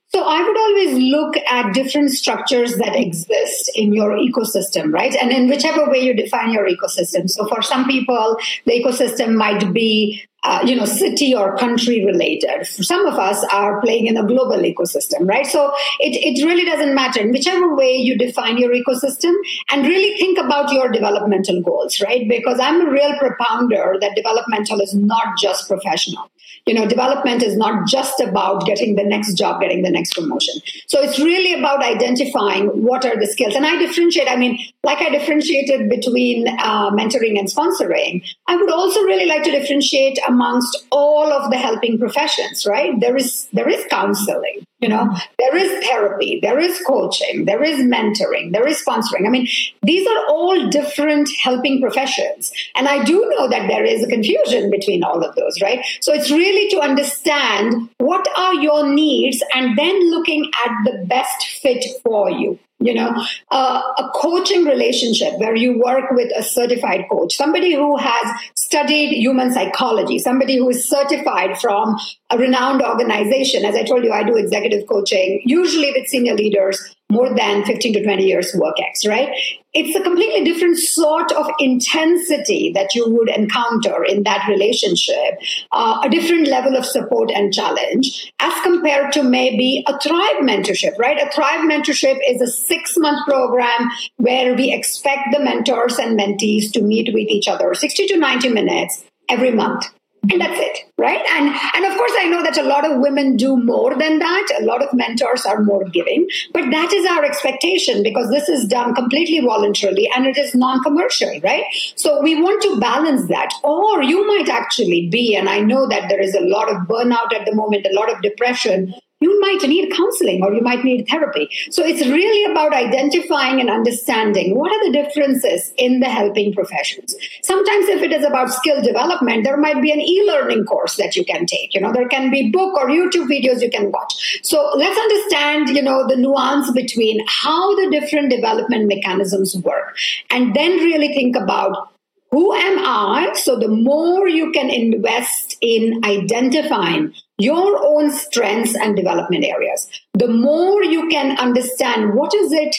So 0.09 0.23
I 0.23 0.43
would 0.43 0.57
always 0.57 1.11
look 1.11 1.37
at 1.37 1.73
different 1.73 2.11
structures 2.11 2.75
that 2.75 2.95
exist 2.95 3.71
in 3.73 3.93
your 3.93 4.11
ecosystem, 4.11 4.93
right? 4.93 5.15
And 5.15 5.31
in 5.31 5.49
whichever 5.49 5.89
way 5.89 6.01
you 6.01 6.13
define 6.13 6.51
your 6.51 6.67
ecosystem. 6.69 7.27
So 7.29 7.47
for 7.47 7.63
some 7.63 7.87
people, 7.87 8.37
the 8.65 8.73
ecosystem 8.73 9.35
might 9.35 9.73
be 9.73 10.23
uh, 10.43 10.61
you 10.65 10.75
know, 10.75 10.83
city 10.83 11.33
or 11.33 11.55
country 11.57 12.05
related. 12.05 12.65
Some 12.65 13.05
of 13.05 13.13
us 13.13 13.43
are 13.51 13.79
playing 13.79 14.07
in 14.07 14.17
a 14.17 14.25
global 14.27 14.57
ecosystem, 14.57 15.25
right? 15.25 15.47
So 15.47 15.71
it, 16.01 16.17
it 16.21 16.45
really 16.45 16.65
doesn't 16.65 16.93
matter. 16.93 17.21
In 17.21 17.31
whichever 17.31 17.73
way 17.73 17.95
you 17.95 18.17
define 18.17 18.57
your 18.57 18.71
ecosystem 18.73 19.33
and 19.71 19.87
really 19.87 20.17
think 20.17 20.37
about 20.37 20.73
your 20.73 20.89
developmental 20.89 21.61
goals, 21.61 22.01
right? 22.01 22.27
Because 22.27 22.59
I'm 22.59 22.85
a 22.85 22.91
real 22.91 23.13
propounder 23.13 23.99
that 24.01 24.15
developmental 24.17 24.81
is 24.81 24.93
not 24.93 25.37
just 25.39 25.69
professional. 25.69 26.29
You 26.65 26.73
know, 26.73 26.87
development 26.87 27.43
is 27.43 27.57
not 27.57 27.87
just 27.87 28.19
about 28.19 28.65
getting 28.65 28.95
the 28.95 29.03
next 29.03 29.33
job, 29.33 29.61
getting 29.61 29.83
the 29.83 29.89
next 29.89 30.13
promotion. 30.13 30.55
So 30.87 31.01
it's 31.01 31.19
really 31.19 31.53
about 31.53 31.83
identifying 31.83 32.67
what 32.67 33.05
are 33.05 33.19
the 33.19 33.27
skills. 33.27 33.55
And 33.55 33.65
I 33.65 33.77
differentiate, 33.77 34.29
I 34.29 34.35
mean, 34.35 34.59
like 34.83 34.99
I 34.99 35.09
differentiated 35.09 35.89
between 35.89 36.47
uh, 36.47 36.91
mentoring 36.91 37.37
and 37.37 37.47
sponsoring, 37.47 38.23
I 38.47 38.55
would 38.55 38.71
also 38.71 39.01
really 39.01 39.25
like 39.25 39.43
to 39.43 39.51
differentiate 39.51 40.19
amongst 40.27 40.85
all 40.89 41.31
of 41.31 41.51
the 41.51 41.57
helping 41.57 41.97
professions, 41.97 42.65
right? 42.65 42.99
There 42.99 43.17
is 43.17 43.47
there 43.53 43.67
is 43.69 43.85
counseling, 43.89 44.65
you 44.83 44.89
know, 44.89 45.15
there 45.39 45.55
is 45.55 45.85
therapy, 45.85 46.41
there 46.41 46.59
is 46.59 46.77
coaching, 46.85 47.45
there 47.45 47.63
is 47.63 47.79
mentoring, 47.79 48.51
there 48.51 48.67
is 48.67 48.83
sponsoring. 48.83 49.25
I 49.25 49.29
mean, 49.29 49.47
these 49.81 50.05
are 50.05 50.25
all 50.27 50.67
different 50.69 51.29
helping 51.41 51.79
professions. 51.79 52.51
And 52.75 52.89
I 52.89 53.01
do 53.05 53.33
know 53.33 53.47
that 53.47 53.69
there 53.69 53.85
is 53.85 54.03
a 54.03 54.07
confusion 54.07 54.69
between 54.69 55.01
all 55.01 55.23
of 55.23 55.35
those, 55.35 55.61
right? 55.61 55.79
So 56.01 56.11
it's 56.11 56.29
really 56.29 56.69
to 56.71 56.81
understand 56.81 57.91
what 57.99 58.27
are 58.37 58.55
your 58.55 58.93
needs 58.93 59.41
and 59.55 59.77
then 59.77 60.11
looking 60.11 60.51
at 60.65 60.71
the 60.83 61.05
best 61.05 61.47
fit 61.61 61.85
for 62.03 62.29
you 62.29 62.59
you 62.79 62.93
know 62.93 63.25
uh, 63.51 63.81
a 63.97 64.09
coaching 64.15 64.65
relationship 64.65 65.37
where 65.39 65.55
you 65.55 65.79
work 65.79 66.11
with 66.11 66.31
a 66.35 66.43
certified 66.43 67.05
coach 67.09 67.35
somebody 67.35 67.73
who 67.73 67.97
has 67.97 68.35
studied 68.73 69.13
human 69.25 69.53
psychology 69.57 70.17
somebody 70.27 70.57
who 70.57 70.69
is 70.69 70.89
certified 70.89 71.55
from 71.63 71.95
a 72.31 72.37
renowned 72.37 72.81
organization 72.81 73.69
as 73.71 73.75
i 73.83 73.83
told 73.91 74.03
you 74.03 74.11
i 74.19 74.23
do 74.31 74.35
executive 74.43 74.87
coaching 74.93 75.39
usually 75.57 75.91
with 75.95 76.07
senior 76.15 76.35
leaders 76.43 76.83
more 77.13 77.33
than 77.35 77.63
15 77.63 77.93
to 77.93 78.03
20 78.03 78.25
years 78.25 78.51
work 78.55 78.75
X, 78.79 79.05
right? 79.05 79.29
It's 79.73 79.95
a 79.95 80.03
completely 80.03 80.43
different 80.43 80.77
sort 80.77 81.31
of 81.31 81.47
intensity 81.57 82.71
that 82.73 82.93
you 82.93 83.09
would 83.09 83.29
encounter 83.29 84.03
in 84.03 84.21
that 84.23 84.47
relationship, 84.47 85.39
uh, 85.71 86.01
a 86.03 86.09
different 86.09 86.47
level 86.47 86.75
of 86.75 86.85
support 86.85 87.31
and 87.31 87.51
challenge 87.51 88.31
as 88.39 88.53
compared 88.61 89.11
to 89.13 89.23
maybe 89.23 89.83
a 89.87 89.99
Thrive 89.99 90.43
mentorship, 90.43 90.97
right? 90.99 91.19
A 91.19 91.31
Thrive 91.31 91.61
mentorship 91.61 92.19
is 92.29 92.39
a 92.41 92.47
six 92.47 92.95
month 92.97 93.25
program 93.25 93.89
where 94.17 94.53
we 94.55 94.71
expect 94.71 95.29
the 95.31 95.39
mentors 95.39 95.97
and 95.97 96.19
mentees 96.19 96.71
to 96.73 96.81
meet 96.81 97.13
with 97.13 97.27
each 97.29 97.47
other 97.47 97.73
60 97.73 98.07
to 98.07 98.17
90 98.17 98.49
minutes 98.49 99.03
every 99.27 99.51
month 99.51 99.87
and 100.31 100.41
that's 100.41 100.59
it 100.59 100.83
right? 101.03 101.23
And 101.31 101.47
and 101.75 101.85
of 101.91 101.97
course 101.97 102.13
i 102.17 102.25
know 102.31 102.41
that 102.43 102.57
a 102.57 102.63
lot 102.63 102.85
of 102.89 102.99
women 102.99 103.35
do 103.35 103.57
more 103.57 103.95
than 103.95 104.19
that. 104.19 104.47
A 104.61 104.65
lot 104.65 104.81
of 104.81 104.93
mentors 104.93 105.45
are 105.45 105.61
more 105.61 105.83
giving. 105.85 106.27
But 106.53 106.69
that 106.71 106.93
is 106.93 107.05
our 107.05 107.23
expectation 107.23 108.03
because 108.03 108.29
this 108.29 108.47
is 108.47 108.65
done 108.67 108.95
completely 108.95 109.39
voluntarily 109.39 110.09
and 110.15 110.25
it 110.25 110.37
is 110.37 110.55
non-commercial 110.55 111.39
right? 111.43 111.65
So 111.95 112.21
we 112.21 112.41
want 112.41 112.61
to 112.63 112.79
balance 112.79 113.27
that. 113.27 113.53
Or 113.63 114.03
you 114.03 114.25
might 114.27 114.49
actually 114.49 115.09
be 115.09 115.35
and 115.35 115.49
i 115.49 115.59
know 115.59 115.87
that 115.87 116.09
there 116.09 116.21
is 116.21 116.35
a 116.35 116.41
lot 116.41 116.69
of 116.71 116.77
burnout 116.87 117.33
at 117.33 117.45
the 117.45 117.55
moment 117.55 117.87
a 117.89 117.93
lot 117.93 118.11
of 118.11 118.21
depression 118.21 118.93
you 119.23 119.39
might 119.39 119.61
need 119.63 119.91
counseling 119.91 120.43
or 120.43 120.53
you 120.53 120.61
might 120.61 120.83
need 120.83 121.07
therapy. 121.07 121.49
So 121.71 121.83
it's 121.83 122.05
really 122.05 122.51
about 122.51 122.73
identifying 122.73 123.61
and 123.61 123.69
understanding 123.69 124.55
what 124.57 124.71
are 124.73 124.83
the 124.85 124.91
differences 124.91 125.73
in 125.77 126.01
the 126.01 126.09
helping 126.09 126.53
professions. 126.53 127.15
Sometimes 127.41 127.87
if 127.87 128.03
it 128.03 128.11
is 128.11 128.25
about 128.25 128.51
skill 128.51 128.81
development, 128.81 129.45
there 129.45 129.57
might 129.57 129.81
be 129.81 129.91
an 129.91 130.01
e-learning 130.01 130.65
course 130.65 130.97
that 130.97 131.15
you 131.15 131.23
can 131.23 131.45
take. 131.45 131.73
You 131.73 131.81
know, 131.81 131.93
there 131.93 132.09
can 132.09 132.29
be 132.31 132.51
book 132.51 132.77
or 132.77 132.89
YouTube 132.89 133.27
videos 133.27 133.61
you 133.61 133.71
can 133.71 133.91
watch. 133.91 134.41
So 134.43 134.71
let's 134.75 134.99
understand, 134.99 135.69
you 135.69 135.81
know, 135.81 136.05
the 136.07 136.17
nuance 136.17 136.69
between 136.71 137.25
how 137.27 137.75
the 137.75 137.89
different 137.89 138.29
development 138.29 138.87
mechanisms 138.87 139.55
work 139.57 139.95
and 140.29 140.53
then 140.53 140.71
really 140.77 141.13
think 141.13 141.35
about 141.35 141.89
who 142.33 142.51
am 142.51 142.79
I? 142.79 143.31
So 143.35 143.59
the 143.59 143.67
more 143.67 144.27
you 144.27 144.51
can 144.51 144.71
invest 144.71 145.55
in 145.61 146.01
identifying 146.03 147.13
your 147.37 147.83
own 147.83 148.11
strengths 148.11 148.75
and 148.75 148.95
development 148.95 149.45
areas, 149.45 149.87
the 150.13 150.27
more 150.27 150.83
you 150.83 151.09
can 151.09 151.37
understand 151.37 152.13
what 152.13 152.33
is 152.33 152.51
it. 152.51 152.75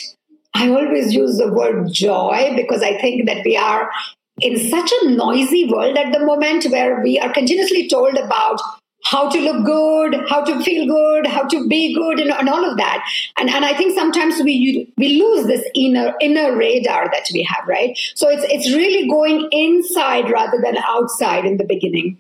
I 0.55 0.69
always 0.69 1.13
use 1.13 1.39
the 1.39 1.53
word 1.53 1.93
joy 1.93 2.53
because 2.57 2.83
I 2.83 2.99
think 3.01 3.27
that 3.27 3.45
we 3.45 3.57
are 3.57 3.91
in 4.41 4.59
such 4.71 4.93
a 5.03 5.11
noisy 5.11 5.69
world 5.71 5.97
at 5.97 6.13
the 6.13 6.25
moment 6.25 6.67
where 6.67 7.01
we 7.03 7.19
are 7.19 7.33
continuously 7.33 7.89
told 7.89 8.17
about 8.17 8.61
how 9.05 9.29
to 9.29 9.39
look 9.39 9.65
good, 9.67 10.29
how 10.29 10.43
to 10.43 10.63
feel 10.63 10.87
good, 10.87 11.27
how 11.27 11.47
to 11.47 11.69
be 11.69 11.95
good, 11.95 12.19
and, 12.21 12.31
and, 12.31 12.49
all 12.49 12.65
of 12.69 12.77
that. 12.79 13.05
And 13.37 13.51
and 13.51 13.65
I 13.65 13.77
think 13.77 13.95
sometimes 13.95 14.41
we 14.43 14.93
we 14.97 15.21
lose 15.21 15.47
this 15.47 15.65
inner 15.75 16.15
inner 16.21 16.57
radar 16.57 17.11
that 17.13 17.29
we 17.33 17.43
have, 17.43 17.69
right? 17.69 17.97
So 18.15 18.29
it's 18.29 18.45
it's 18.49 18.75
really 18.75 19.09
going 19.09 19.49
inside 19.53 20.31
rather 20.31 20.59
than 20.63 20.79
outside 20.79 21.45
in 21.45 21.59
the 21.59 21.65
beginning 21.65 22.19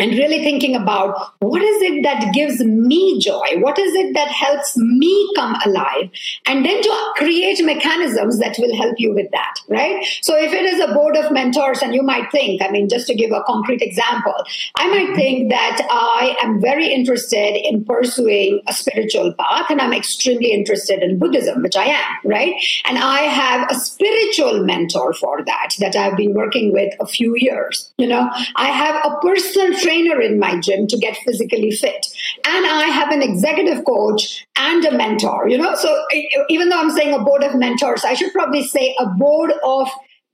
and 0.00 0.12
really 0.12 0.42
thinking 0.42 0.74
about 0.74 1.34
what 1.40 1.62
is 1.62 1.82
it 1.82 2.02
that 2.02 2.32
gives 2.32 2.64
me 2.64 3.20
joy? 3.20 3.58
What 3.58 3.78
is 3.78 3.94
it 3.94 4.14
that 4.14 4.28
helps 4.28 4.76
me 4.76 5.30
come 5.36 5.56
alive? 5.66 6.10
And 6.46 6.64
then 6.64 6.82
to 6.82 7.12
create 7.16 7.62
mechanisms 7.64 8.38
that 8.38 8.56
will 8.58 8.74
help 8.76 8.94
you 8.98 9.14
with 9.14 9.30
that, 9.32 9.54
right? 9.68 10.04
So 10.22 10.36
if 10.36 10.52
it 10.52 10.64
is 10.64 10.80
a 10.80 10.94
board 10.94 11.16
of 11.16 11.30
mentors 11.30 11.82
and 11.82 11.94
you 11.94 12.02
might 12.02 12.30
think, 12.32 12.62
I 12.62 12.70
mean, 12.70 12.88
just 12.88 13.06
to 13.08 13.14
give 13.14 13.30
a 13.30 13.42
concrete 13.46 13.82
example, 13.82 14.34
I 14.76 14.88
might 14.88 15.08
mm-hmm. 15.08 15.14
think 15.16 15.50
that 15.50 15.86
I 15.90 16.36
am 16.42 16.60
very 16.60 16.92
interested 16.92 17.60
in 17.62 17.84
pursuing 17.84 18.62
a 18.66 18.72
spiritual 18.72 19.34
path 19.34 19.66
and 19.70 19.80
I'm 19.80 19.92
extremely 19.92 20.52
interested 20.52 21.02
in 21.02 21.18
Buddhism, 21.18 21.62
which 21.62 21.76
I 21.76 21.84
am, 21.84 22.16
right? 22.24 22.54
And 22.86 22.96
I 22.96 23.20
have 23.20 23.70
a 23.70 23.74
spiritual 23.74 24.64
mentor 24.64 25.12
for 25.12 25.44
that, 25.44 25.74
that 25.78 25.94
I've 25.94 26.16
been 26.16 26.32
working 26.32 26.72
with 26.72 26.94
a 27.00 27.06
few 27.06 27.34
years. 27.36 27.92
You 27.98 28.06
know, 28.06 28.30
I 28.56 28.68
have 28.68 29.04
a 29.04 29.16
personal 29.20 29.74
trainer 29.90 30.20
in 30.20 30.38
my 30.38 30.58
gym 30.60 30.86
to 30.86 30.98
get 30.98 31.16
physically 31.18 31.70
fit. 31.70 32.06
And 32.46 32.66
I 32.66 32.84
have 32.84 33.10
an 33.10 33.22
executive 33.22 33.84
coach 33.84 34.46
and 34.56 34.84
a 34.84 34.96
mentor, 34.96 35.48
you 35.48 35.58
know. 35.58 35.74
So 35.74 36.04
even 36.48 36.68
though 36.68 36.80
I'm 36.80 36.90
saying 36.90 37.14
a 37.14 37.24
board 37.24 37.42
of 37.42 37.54
mentors, 37.56 38.04
I 38.04 38.14
should 38.14 38.32
probably 38.32 38.64
say 38.64 38.94
a 38.98 39.06
board 39.06 39.52
of 39.64 39.88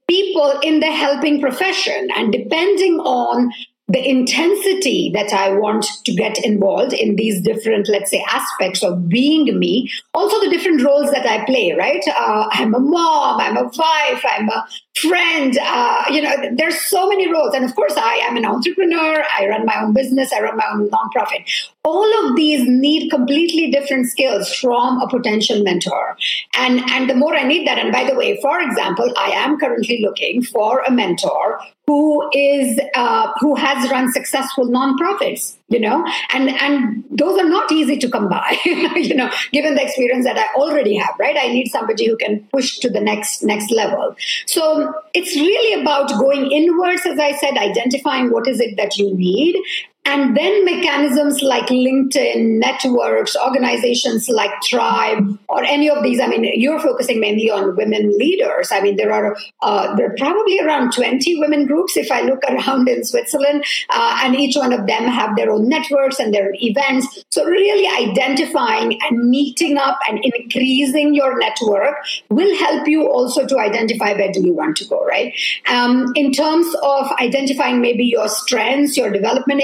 people 0.09 0.61
in 0.62 0.81
the 0.81 0.92
helping 0.92 1.40
profession. 1.40 2.09
And 2.14 2.33
depending 2.33 3.01
on 3.01 3.51
the 3.88 4.05
intensity 4.05 5.12
that 5.14 5.33
I 5.33 5.53
want 5.53 5.87
to 6.05 6.12
get 6.12 6.45
involved 6.45 6.92
in 6.92 7.14
these 7.14 7.40
different, 7.40 7.88
let's 7.88 8.11
say, 8.11 8.25
aspects 8.29 8.83
of 8.83 9.09
being 9.09 9.57
me. 9.59 9.88
Also, 10.12 10.40
the 10.40 10.51
different 10.51 10.83
roles 10.83 11.12
that 11.12 11.25
I 11.25 11.45
play, 11.45 11.73
right? 11.79 12.03
Uh, 12.09 12.49
I'm 12.51 12.75
a 12.75 12.81
mom, 12.81 13.40
I'm 13.40 13.57
a 13.57 13.62
wife, 13.62 14.25
I'm 14.29 14.49
a 14.49 14.66
friend. 14.96 15.59
Uh, 15.61 16.04
you 16.11 16.22
know, 16.22 16.35
there's 16.54 16.80
so 16.80 17.09
many 17.09 17.30
roles. 17.30 17.54
And 17.54 17.64
of 17.64 17.74
course, 17.74 17.94
I 17.96 18.14
am 18.24 18.37
an 18.37 18.44
entrepreneur. 18.44 19.22
I 19.38 19.46
run 19.48 19.66
my 19.66 19.82
own 19.82 19.92
business. 19.92 20.32
I 20.32 20.40
run 20.40 20.56
my 20.56 20.66
own 20.72 20.88
nonprofit. 20.88 21.44
All 21.85 22.28
of 22.28 22.37
these 22.37 22.66
need 22.68 23.11
completely 23.11 23.70
different 23.70 24.06
skills 24.06 24.52
from 24.54 25.00
a 25.00 25.09
potential 25.09 25.62
mentor. 25.62 26.16
And, 26.56 26.80
and 26.90 27.09
the 27.09 27.14
more 27.14 27.35
I 27.37 27.44
need 27.44 27.66
that, 27.66 27.78
and 27.78 27.92
by 27.92 28.04
the 28.04 28.14
way, 28.14 28.38
for 28.40 28.61
example, 28.61 29.12
I 29.16 29.30
am 29.30 29.59
currently 29.59 30.00
looking 30.02 30.42
for 30.42 30.80
a 30.80 30.90
mentor 30.90 31.61
who 31.87 32.28
is 32.32 32.80
uh, 32.94 33.32
who 33.38 33.54
has 33.54 33.88
run 33.90 34.12
successful 34.12 34.66
nonprofits 34.66 35.56
you 35.68 35.81
know? 35.81 36.07
And 36.33 36.50
and 36.50 37.05
those 37.11 37.38
are 37.38 37.48
not 37.48 37.70
easy 37.72 37.96
to 37.98 38.11
come 38.11 38.29
by 38.29 38.57
you 38.64 39.14
know 39.14 39.31
given 39.52 39.74
the 39.74 39.83
experience 39.83 40.24
that 40.24 40.38
i 40.38 40.46
already 40.55 40.96
have 40.96 41.14
right? 41.18 41.37
I 41.38 41.48
need 41.48 41.68
somebody 41.68 42.07
who 42.07 42.16
can 42.16 42.46
push 42.52 42.79
to 42.79 42.90
the 42.90 43.00
next 43.00 43.42
next 43.42 43.70
level. 43.70 44.14
So 44.46 44.92
it's 45.14 45.35
really 45.35 45.81
about 45.81 46.09
going 46.11 46.50
inwards 46.50 47.05
as 47.07 47.18
i 47.18 47.33
said 47.33 47.57
identifying 47.57 48.31
what 48.31 48.46
is 48.46 48.61
it 48.61 48.76
that 48.76 48.96
you 48.96 49.14
need 49.14 49.57
and 50.07 50.37
then 50.37 50.64
mechanisms 50.64 51.42
like 51.42 51.66
LinkedIn, 51.66 52.61
networks, 52.61 53.37
organizations 53.37 54.29
like 54.29 54.53
Thrive, 54.62 55.19
or 55.49 55.64
any 55.64 55.90
of 55.90 56.03
these. 56.05 56.21
I 56.21 56.29
mean, 56.29 56.45
you're 56.55 56.79
focusing 56.79 57.19
mainly 57.19 57.51
on 57.51 57.75
women 57.75 58.16
leaders. 58.16 58.71
I 58.71 58.81
mean, 58.81 58.97
there 58.97 59.12
are 59.12 59.37
uh, 59.62 59.97
there 59.97 60.12
are 60.12 60.14
probably 60.16 60.61
around 60.61 60.92
20 60.92 61.40
women 61.40 61.66
groups 61.66 61.97
if 61.97 62.12
I 62.12 62.23
look 62.23 62.42
around 62.49 62.88
in 62.88 63.05
Switzerland, 63.05 63.64
uh, 63.90 64.21
and 64.23 64.37
each 64.37 64.57
one 64.57 64.73
of 64.73 64.87
them 64.87 65.05
have 65.05 65.37
their 65.37 65.51
own 65.51 65.69
networks 65.69 66.21
and 66.21 66.33
their 66.33 66.53
events. 66.55 67.25
So 67.31 67.45
really 67.45 68.09
identifying 68.09 68.99
and 69.11 69.29
meeting 69.29 69.77
up 69.77 69.99
and 70.09 70.21
increasing 70.23 71.14
your 71.14 71.37
network 71.37 71.97
will 72.31 72.57
help 72.59 72.87
you 72.87 73.09
also 73.09 73.45
to 73.45 73.59
identify 73.59 74.12
where 74.12 74.31
do 74.31 74.40
you 74.40 74.55
want 74.55 74.77
to 74.77 74.85
go, 74.85 75.05
right? 75.05 75.35
Um, 75.69 76.12
in 76.14 76.31
terms 76.31 76.66
of 76.83 77.11
identifying 77.21 77.81
maybe 77.81 78.05
your 78.05 78.29
strengths, 78.29 78.97
your 78.97 79.11
development 79.11 79.62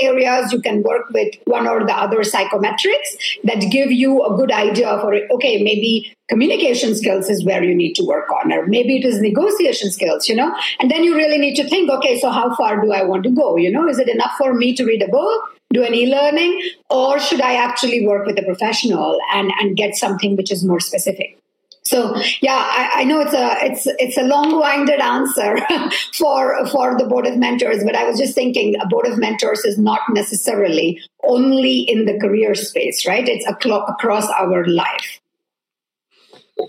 you 0.52 0.60
can 0.60 0.82
work 0.82 1.10
with 1.12 1.34
one 1.44 1.66
or 1.66 1.84
the 1.84 1.92
other 1.92 2.20
psychometrics 2.20 3.10
that 3.44 3.60
give 3.70 3.90
you 3.90 4.24
a 4.24 4.36
good 4.36 4.52
idea 4.52 4.98
for 5.00 5.14
okay, 5.14 5.62
maybe 5.62 6.12
communication 6.28 6.94
skills 6.94 7.28
is 7.28 7.44
where 7.44 7.62
you 7.62 7.74
need 7.74 7.94
to 7.94 8.04
work 8.04 8.30
on, 8.30 8.52
or 8.52 8.66
maybe 8.66 8.96
it 8.96 9.04
is 9.04 9.20
negotiation 9.20 9.90
skills, 9.90 10.28
you 10.28 10.34
know? 10.34 10.54
And 10.80 10.90
then 10.90 11.04
you 11.04 11.14
really 11.14 11.38
need 11.38 11.56
to 11.56 11.68
think, 11.68 11.90
okay, 11.90 12.18
so 12.18 12.30
how 12.30 12.54
far 12.54 12.80
do 12.80 12.92
I 12.92 13.02
want 13.02 13.24
to 13.24 13.30
go? 13.30 13.56
You 13.56 13.70
know, 13.70 13.88
is 13.88 13.98
it 13.98 14.08
enough 14.08 14.32
for 14.38 14.54
me 14.54 14.74
to 14.76 14.84
read 14.84 15.02
a 15.02 15.08
book? 15.08 15.42
do 15.72 15.82
an 15.82 15.94
e-learning 15.94 16.60
or 16.90 17.18
should 17.18 17.40
i 17.40 17.54
actually 17.54 18.06
work 18.06 18.26
with 18.26 18.38
a 18.38 18.42
professional 18.42 19.18
and, 19.32 19.50
and 19.58 19.74
get 19.74 19.94
something 19.94 20.36
which 20.36 20.52
is 20.52 20.62
more 20.62 20.80
specific 20.80 21.38
so 21.84 22.16
yeah, 22.40 22.56
I, 22.56 23.00
I, 23.00 23.04
know 23.04 23.20
it's 23.20 23.32
a 23.32 23.64
it's 23.64 23.86
it's 23.98 24.16
a 24.16 24.22
long-winded 24.22 25.00
answer 25.00 25.58
for 26.14 26.66
for 26.68 26.96
the 26.96 27.06
board 27.06 27.26
of 27.26 27.36
mentors, 27.36 27.82
but 27.84 27.96
I 27.96 28.08
was 28.08 28.18
just 28.18 28.34
thinking 28.34 28.76
a 28.80 28.86
board 28.86 29.06
of 29.06 29.18
mentors 29.18 29.64
is 29.64 29.78
not 29.78 30.00
necessarily 30.10 31.00
only 31.24 31.80
in 31.80 32.06
the 32.06 32.18
career 32.20 32.54
space, 32.54 33.06
right? 33.06 33.28
It's 33.28 33.46
across 33.46 34.28
our 34.30 34.64
life. 34.66 35.20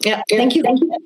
Yeah, 0.02 0.22
thank 0.30 0.56
you. 0.56 0.64
Thank 0.64 0.82
you. 0.82 0.98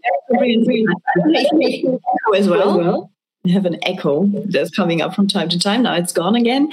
As 2.36 2.48
well. 2.48 3.12
I 3.46 3.50
have 3.52 3.66
an 3.66 3.78
echo 3.84 4.26
that's 4.46 4.72
coming 4.72 5.02
up 5.02 5.16
from 5.16 5.28
time 5.28 5.50
to 5.50 5.60
time. 5.60 5.84
Now 5.84 5.96
it's 5.96 6.12
gone 6.12 6.36
again. 6.36 6.70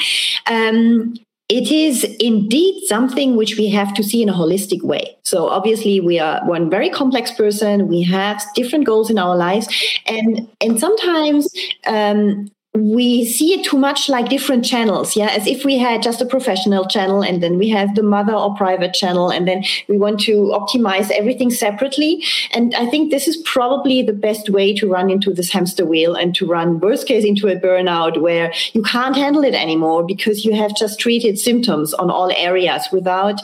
Um, 0.47 1.15
it 1.49 1.71
is 1.71 2.05
indeed 2.21 2.85
something 2.87 3.37
which 3.37 3.57
we 3.59 3.69
have 3.69 3.93
to 3.95 4.03
see 4.03 4.23
in 4.23 4.29
a 4.29 4.33
holistic 4.33 4.83
way. 4.83 5.17
So 5.25 5.49
obviously 5.49 6.01
we 6.01 6.19
are 6.19 6.41
one 6.47 6.71
very 6.71 6.89
complex 6.89 7.31
person. 7.33 7.87
We 7.89 8.03
have 8.03 8.43
different 8.55 8.87
goals 8.87 9.11
in 9.11 9.19
our 9.19 9.37
lives, 9.37 9.69
and 10.07 10.49
and 10.61 10.81
sometimes 10.81 11.49
um, 11.87 12.51
we 12.77 13.25
see 13.25 13.55
it 13.55 13.65
too 13.65 13.79
much 13.79 14.09
like 14.09 14.29
different 14.29 14.65
channels 14.65 15.15
yeah? 15.15 15.29
As 15.29 15.47
if 15.47 15.65
we 15.65 15.79
had 15.79 16.03
just 16.03 16.21
a 16.21 16.27
professional 16.27 16.87
channel 16.87 17.23
and 17.23 17.41
then 17.41 17.57
we 17.57 17.69
have 17.69 17.95
the 17.95 18.03
mother 18.03 18.33
or 18.33 18.55
private 18.57 18.93
channel 18.93 19.31
and 19.31 19.47
then 19.47 19.63
we 19.87 19.97
want 19.97 20.19
to 20.21 20.53
optimize 20.53 21.11
everything 21.13 21.51
separately. 21.51 22.25
And 22.53 22.75
i 22.75 22.87
think 22.87 23.11
this 23.11 23.29
is 23.29 23.37
probably 23.45 24.03
the 24.03 24.13
best 24.13 24.49
way 24.51 24.75
to 24.75 24.91
run 24.91 25.09
into 25.09 25.33
this 25.33 25.51
hamster 25.53 25.87
wheel 25.87 26.15
and 26.17 26.35
to 26.35 26.47
run 26.47 26.81
worst 26.81 27.07
case 27.07 27.25
into 27.25 27.47
a 27.47 27.57
burnout 27.57 28.21
where 28.21 28.53
you 28.73 28.83
can't 28.83 29.17
handle 29.17 29.45
it 29.45 29.55
anymore 29.55 30.05
because 30.05 30.45
you 30.45 30.55
have 30.55 30.75
just 30.75 30.99
treated 30.99 31.39
symptoms 31.39 31.95
on 31.95 32.11
all 32.11 32.33
areas 32.33 32.89
without 32.91 33.41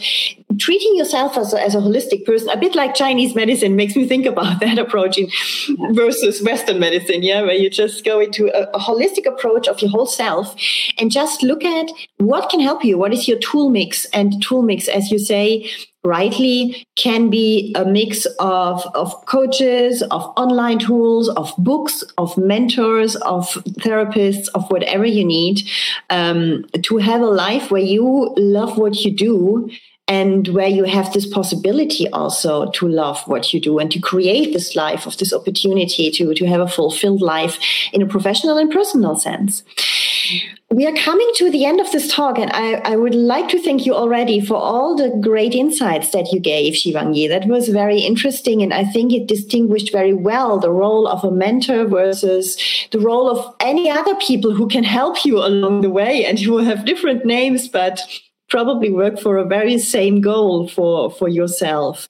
treating 0.58 0.96
yourself 0.96 1.38
as 1.38 1.54
a, 1.54 1.62
as 1.62 1.74
a 1.76 1.78
holistic 1.78 2.24
person. 2.24 2.48
A 2.48 2.56
bit 2.56 2.74
like 2.74 2.94
chinese 2.96 3.36
medicine 3.36 3.76
makes 3.76 3.94
me 3.94 4.08
think 4.08 4.26
about 4.26 4.58
that 4.64 4.78
approach 4.78 5.18
in, 5.18 5.28
versus 5.94 6.42
western 6.42 6.80
medicine 6.80 7.22
yeah? 7.22 7.42
Where 7.42 7.54
you 7.54 7.70
just 7.70 8.04
go 8.04 8.18
into 8.18 8.48
a, 8.48 8.68
a 8.74 8.80
holistic 8.80 9.19
holistic 9.20 9.32
approach 9.32 9.68
of 9.68 9.80
your 9.80 9.90
whole 9.90 10.06
self 10.06 10.54
and 10.98 11.10
just 11.10 11.42
look 11.42 11.64
at 11.64 11.90
what 12.18 12.50
can 12.50 12.60
help 12.60 12.84
you. 12.84 12.98
What 12.98 13.12
is 13.12 13.28
your 13.28 13.38
tool 13.38 13.70
mix? 13.70 14.06
And 14.06 14.42
tool 14.42 14.62
mix, 14.62 14.88
as 14.88 15.10
you 15.10 15.18
say, 15.18 15.70
rightly 16.02 16.86
can 16.96 17.28
be 17.28 17.74
a 17.76 17.84
mix 17.84 18.26
of, 18.38 18.86
of 18.94 19.14
coaches, 19.26 20.02
of 20.10 20.22
online 20.36 20.78
tools, 20.78 21.28
of 21.30 21.52
books, 21.58 22.02
of 22.16 22.36
mentors, 22.38 23.16
of 23.16 23.46
therapists, 23.80 24.48
of 24.54 24.70
whatever 24.70 25.04
you 25.04 25.24
need 25.24 25.60
um, 26.08 26.64
to 26.82 26.96
have 26.98 27.20
a 27.20 27.26
life 27.26 27.70
where 27.70 27.82
you 27.82 28.32
love 28.38 28.78
what 28.78 29.04
you 29.04 29.10
do 29.10 29.70
and 30.10 30.48
where 30.48 30.66
you 30.66 30.82
have 30.82 31.12
this 31.12 31.24
possibility 31.24 32.08
also 32.08 32.68
to 32.72 32.88
love 32.88 33.22
what 33.28 33.54
you 33.54 33.60
do 33.60 33.78
and 33.78 33.92
to 33.92 34.00
create 34.00 34.52
this 34.52 34.74
life 34.74 35.06
of 35.06 35.16
this 35.18 35.32
opportunity 35.32 36.10
to, 36.10 36.34
to 36.34 36.46
have 36.46 36.60
a 36.60 36.66
fulfilled 36.66 37.22
life 37.22 37.60
in 37.92 38.02
a 38.02 38.06
professional 38.06 38.58
and 38.58 38.72
personal 38.72 39.14
sense. 39.14 39.62
We 40.72 40.84
are 40.86 40.94
coming 40.94 41.30
to 41.36 41.50
the 41.50 41.64
end 41.64 41.80
of 41.80 41.92
this 41.92 42.12
talk, 42.12 42.38
and 42.38 42.50
I, 42.52 42.74
I 42.92 42.96
would 42.96 43.14
like 43.14 43.48
to 43.50 43.62
thank 43.62 43.86
you 43.86 43.94
already 43.94 44.40
for 44.40 44.54
all 44.54 44.96
the 44.96 45.10
great 45.20 45.54
insights 45.54 46.10
that 46.10 46.32
you 46.32 46.40
gave, 46.40 46.74
Shivangi. 46.74 47.28
That 47.28 47.46
was 47.46 47.68
very 47.68 48.00
interesting, 48.00 48.62
and 48.62 48.74
I 48.74 48.84
think 48.84 49.12
it 49.12 49.28
distinguished 49.28 49.92
very 49.92 50.12
well 50.12 50.58
the 50.58 50.72
role 50.72 51.06
of 51.06 51.24
a 51.24 51.30
mentor 51.30 51.86
versus 51.86 52.56
the 52.90 53.00
role 53.00 53.28
of 53.30 53.54
any 53.60 53.90
other 53.90 54.14
people 54.16 54.54
who 54.54 54.68
can 54.68 54.84
help 54.84 55.24
you 55.24 55.38
along 55.38 55.82
the 55.82 55.90
way 55.90 56.24
and 56.24 56.38
who 56.38 56.58
have 56.58 56.84
different 56.84 57.24
names, 57.24 57.68
but 57.68 58.00
probably 58.50 58.90
work 58.90 59.18
for 59.18 59.38
a 59.38 59.44
very 59.44 59.78
same 59.78 60.20
goal 60.20 60.68
for, 60.68 61.10
for 61.10 61.28
yourself. 61.28 62.08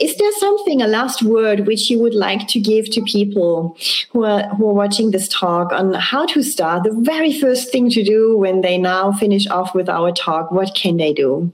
Is 0.00 0.16
there 0.16 0.32
something, 0.38 0.82
a 0.82 0.88
last 0.88 1.22
word, 1.22 1.66
which 1.66 1.90
you 1.90 2.00
would 2.00 2.14
like 2.14 2.48
to 2.48 2.58
give 2.58 2.90
to 2.90 3.02
people 3.02 3.76
who 4.12 4.24
are, 4.24 4.48
who 4.56 4.68
are 4.68 4.74
watching 4.74 5.10
this 5.10 5.28
talk 5.28 5.72
on 5.72 5.92
how 5.94 6.26
to 6.26 6.42
start? 6.42 6.84
The 6.84 6.96
very 7.00 7.38
first 7.38 7.70
thing 7.70 7.90
to 7.90 8.02
do 8.02 8.36
when 8.36 8.62
they 8.62 8.78
now 8.78 9.12
finish 9.12 9.46
off 9.46 9.74
with 9.74 9.88
our 9.88 10.10
talk, 10.10 10.50
what 10.50 10.74
can 10.74 10.96
they 10.96 11.12
do? 11.12 11.52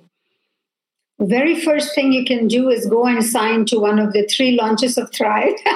The 1.19 1.27
very 1.27 1.61
first 1.61 1.95
thing 1.95 2.15
you 2.15 2.25
can 2.25 2.49
do 2.49 2.71
is 2.71 2.87
go 2.87 3.05
and 3.05 3.23
sign 3.23 3.67
to 3.67 3.79
one 3.79 3.99
of 3.99 4.15
the 4.15 4.27
three 4.27 4.53
launches 4.53 4.97
of 4.97 5.13
Thrive. 5.13 5.53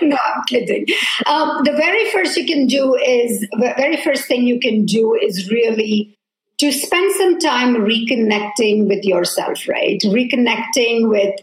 no, 0.00 0.16
I'm 0.16 0.44
kidding. 0.46 0.86
Um, 1.26 1.64
the 1.64 1.72
very 1.72 2.08
first 2.12 2.36
you 2.36 2.46
can 2.46 2.68
do 2.68 2.94
is 2.94 3.40
the 3.40 3.74
very 3.76 3.96
first 3.96 4.26
thing 4.26 4.44
you 4.44 4.60
can 4.60 4.84
do 4.84 5.18
is 5.20 5.50
really 5.50 6.16
to 6.64 6.72
spend 6.72 7.14
some 7.16 7.38
time 7.38 7.74
reconnecting 7.74 8.88
with 8.88 9.04
yourself, 9.04 9.68
right? 9.68 10.00
Reconnecting 10.00 11.10
with, 11.10 11.38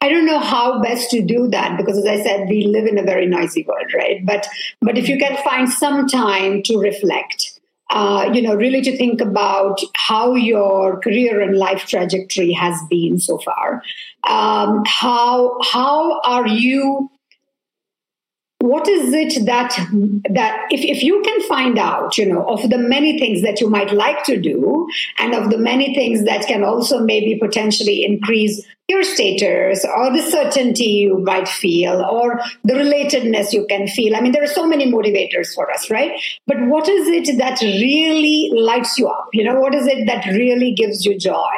I 0.00 0.08
don't 0.08 0.24
know 0.24 0.38
how 0.38 0.82
best 0.82 1.10
to 1.10 1.22
do 1.22 1.48
that 1.48 1.76
because 1.76 1.98
as 1.98 2.06
I 2.06 2.22
said, 2.22 2.48
we 2.48 2.66
live 2.66 2.86
in 2.86 2.96
a 2.96 3.02
very 3.02 3.26
noisy 3.26 3.64
world, 3.68 3.92
right? 3.94 4.24
But 4.24 4.46
but 4.80 4.96
if 4.96 5.08
you 5.08 5.18
can 5.18 5.36
find 5.44 5.68
some 5.68 6.06
time 6.06 6.62
to 6.64 6.78
reflect, 6.78 7.60
uh, 7.90 8.30
you 8.32 8.40
know, 8.40 8.54
really 8.54 8.80
to 8.82 8.96
think 8.96 9.20
about 9.20 9.80
how 9.94 10.34
your 10.34 10.98
career 11.00 11.42
and 11.42 11.58
life 11.58 11.86
trajectory 11.86 12.52
has 12.52 12.80
been 12.88 13.18
so 13.18 13.38
far. 13.38 13.82
Um, 14.26 14.82
how 14.86 15.58
how 15.62 16.22
are 16.22 16.46
you 16.46 17.10
what 18.64 18.88
is 18.88 19.12
it 19.12 19.44
that 19.44 19.76
that 20.30 20.66
if, 20.70 20.80
if 20.80 21.02
you 21.02 21.20
can 21.22 21.42
find 21.46 21.78
out 21.78 22.16
you 22.16 22.24
know 22.24 22.46
of 22.48 22.70
the 22.70 22.78
many 22.78 23.18
things 23.18 23.42
that 23.42 23.60
you 23.60 23.68
might 23.68 23.92
like 23.92 24.24
to 24.24 24.40
do 24.40 24.88
and 25.18 25.34
of 25.34 25.50
the 25.50 25.58
many 25.58 25.94
things 25.94 26.24
that 26.24 26.46
can 26.46 26.64
also 26.64 27.00
maybe 27.00 27.38
potentially 27.38 28.06
increase 28.06 28.64
your 28.88 29.02
status 29.02 29.84
or 29.84 30.10
the 30.12 30.22
certainty 30.22 30.84
you 30.84 31.18
might 31.18 31.46
feel 31.46 32.02
or 32.10 32.40
the 32.64 32.72
relatedness 32.72 33.52
you 33.52 33.66
can 33.68 33.86
feel. 33.86 34.16
I 34.16 34.22
mean 34.22 34.32
there 34.32 34.42
are 34.42 34.56
so 34.60 34.66
many 34.66 34.90
motivators 34.90 35.54
for 35.54 35.70
us 35.70 35.90
right? 35.90 36.18
But 36.46 36.56
what 36.66 36.88
is 36.88 37.08
it 37.08 37.36
that 37.36 37.60
really 37.60 38.50
lights 38.54 38.98
you 38.98 39.08
up? 39.08 39.28
You 39.34 39.44
know 39.44 39.60
what 39.60 39.74
is 39.74 39.86
it 39.86 40.06
that 40.06 40.24
really 40.26 40.72
gives 40.72 41.04
you 41.04 41.18
joy? 41.18 41.54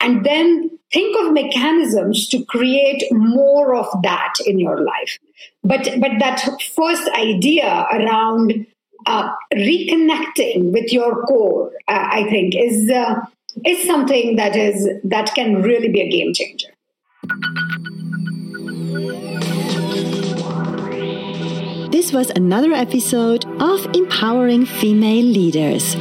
And 0.00 0.24
then 0.24 0.77
think 0.92 1.16
of 1.20 1.32
mechanisms 1.32 2.28
to 2.28 2.44
create 2.44 3.02
more 3.12 3.74
of 3.74 3.86
that 4.02 4.34
in 4.46 4.58
your 4.58 4.82
life 4.82 5.18
but 5.62 5.88
but 6.00 6.12
that 6.18 6.40
first 6.74 7.08
idea 7.10 7.86
around 7.92 8.66
uh, 9.06 9.30
reconnecting 9.54 10.72
with 10.72 10.92
your 10.92 11.24
core, 11.24 11.72
uh, 11.88 12.08
I 12.10 12.24
think, 12.24 12.54
is 12.56 12.90
uh, 12.90 13.20
is 13.64 13.86
something 13.86 14.36
that 14.36 14.56
is 14.56 14.88
that 15.04 15.34
can 15.34 15.62
really 15.62 15.88
be 15.88 16.00
a 16.00 16.08
game 16.08 16.32
changer. 16.34 16.68
This 21.90 22.12
was 22.12 22.30
another 22.30 22.72
episode 22.72 23.44
of 23.60 23.84
Empowering 23.94 24.66
Female 24.66 25.24
Leaders. 25.24 25.96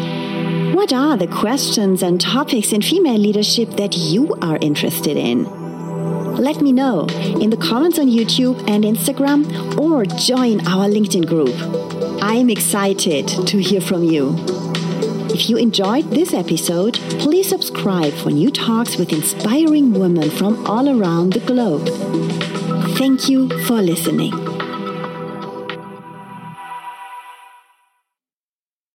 What 0.73 0.91
are 0.91 1.15
the 1.15 1.27
questions 1.27 2.03
and 2.03 2.19
topics 2.19 2.73
in 2.73 2.82
female 2.82 3.17
leadership 3.17 3.71
that 3.77 3.95
you 3.95 4.34
are 4.41 4.58
interested 4.62 5.15
in? 5.15 5.45
Let 6.36 6.62
me 6.62 6.71
know 6.71 7.08
in 7.41 7.49
the 7.49 7.58
comments 7.58 7.97
on 7.97 8.08
YouTube 8.08 8.58
and 8.69 8.84
Instagram 8.84 9.77
or 9.80 10.06
join 10.06 10.60
our 10.67 10.88
LinkedIn 10.88 11.27
group. 11.27 11.56
I'm 12.21 12.49
excited 12.49 13.27
to 13.27 13.58
hear 13.58 13.82
from 13.82 14.03
you. 14.03 14.36
If 15.30 15.49
you 15.49 15.58
enjoyed 15.58 16.10
this 16.12 16.34
episode, 16.34 16.95
please 17.19 17.47
subscribe 17.47 18.13
for 18.13 18.32
new 18.32 18.51
talks 18.51 18.97
with 18.97 19.13
inspiring 19.13 19.93
women 19.93 20.30
from 20.30 20.65
all 20.65 20.89
around 20.89 21.34
the 21.34 21.39
globe. 21.39 21.88
Thank 22.97 23.30
you 23.30 23.49
for 23.65 23.82
listening. 23.82 24.57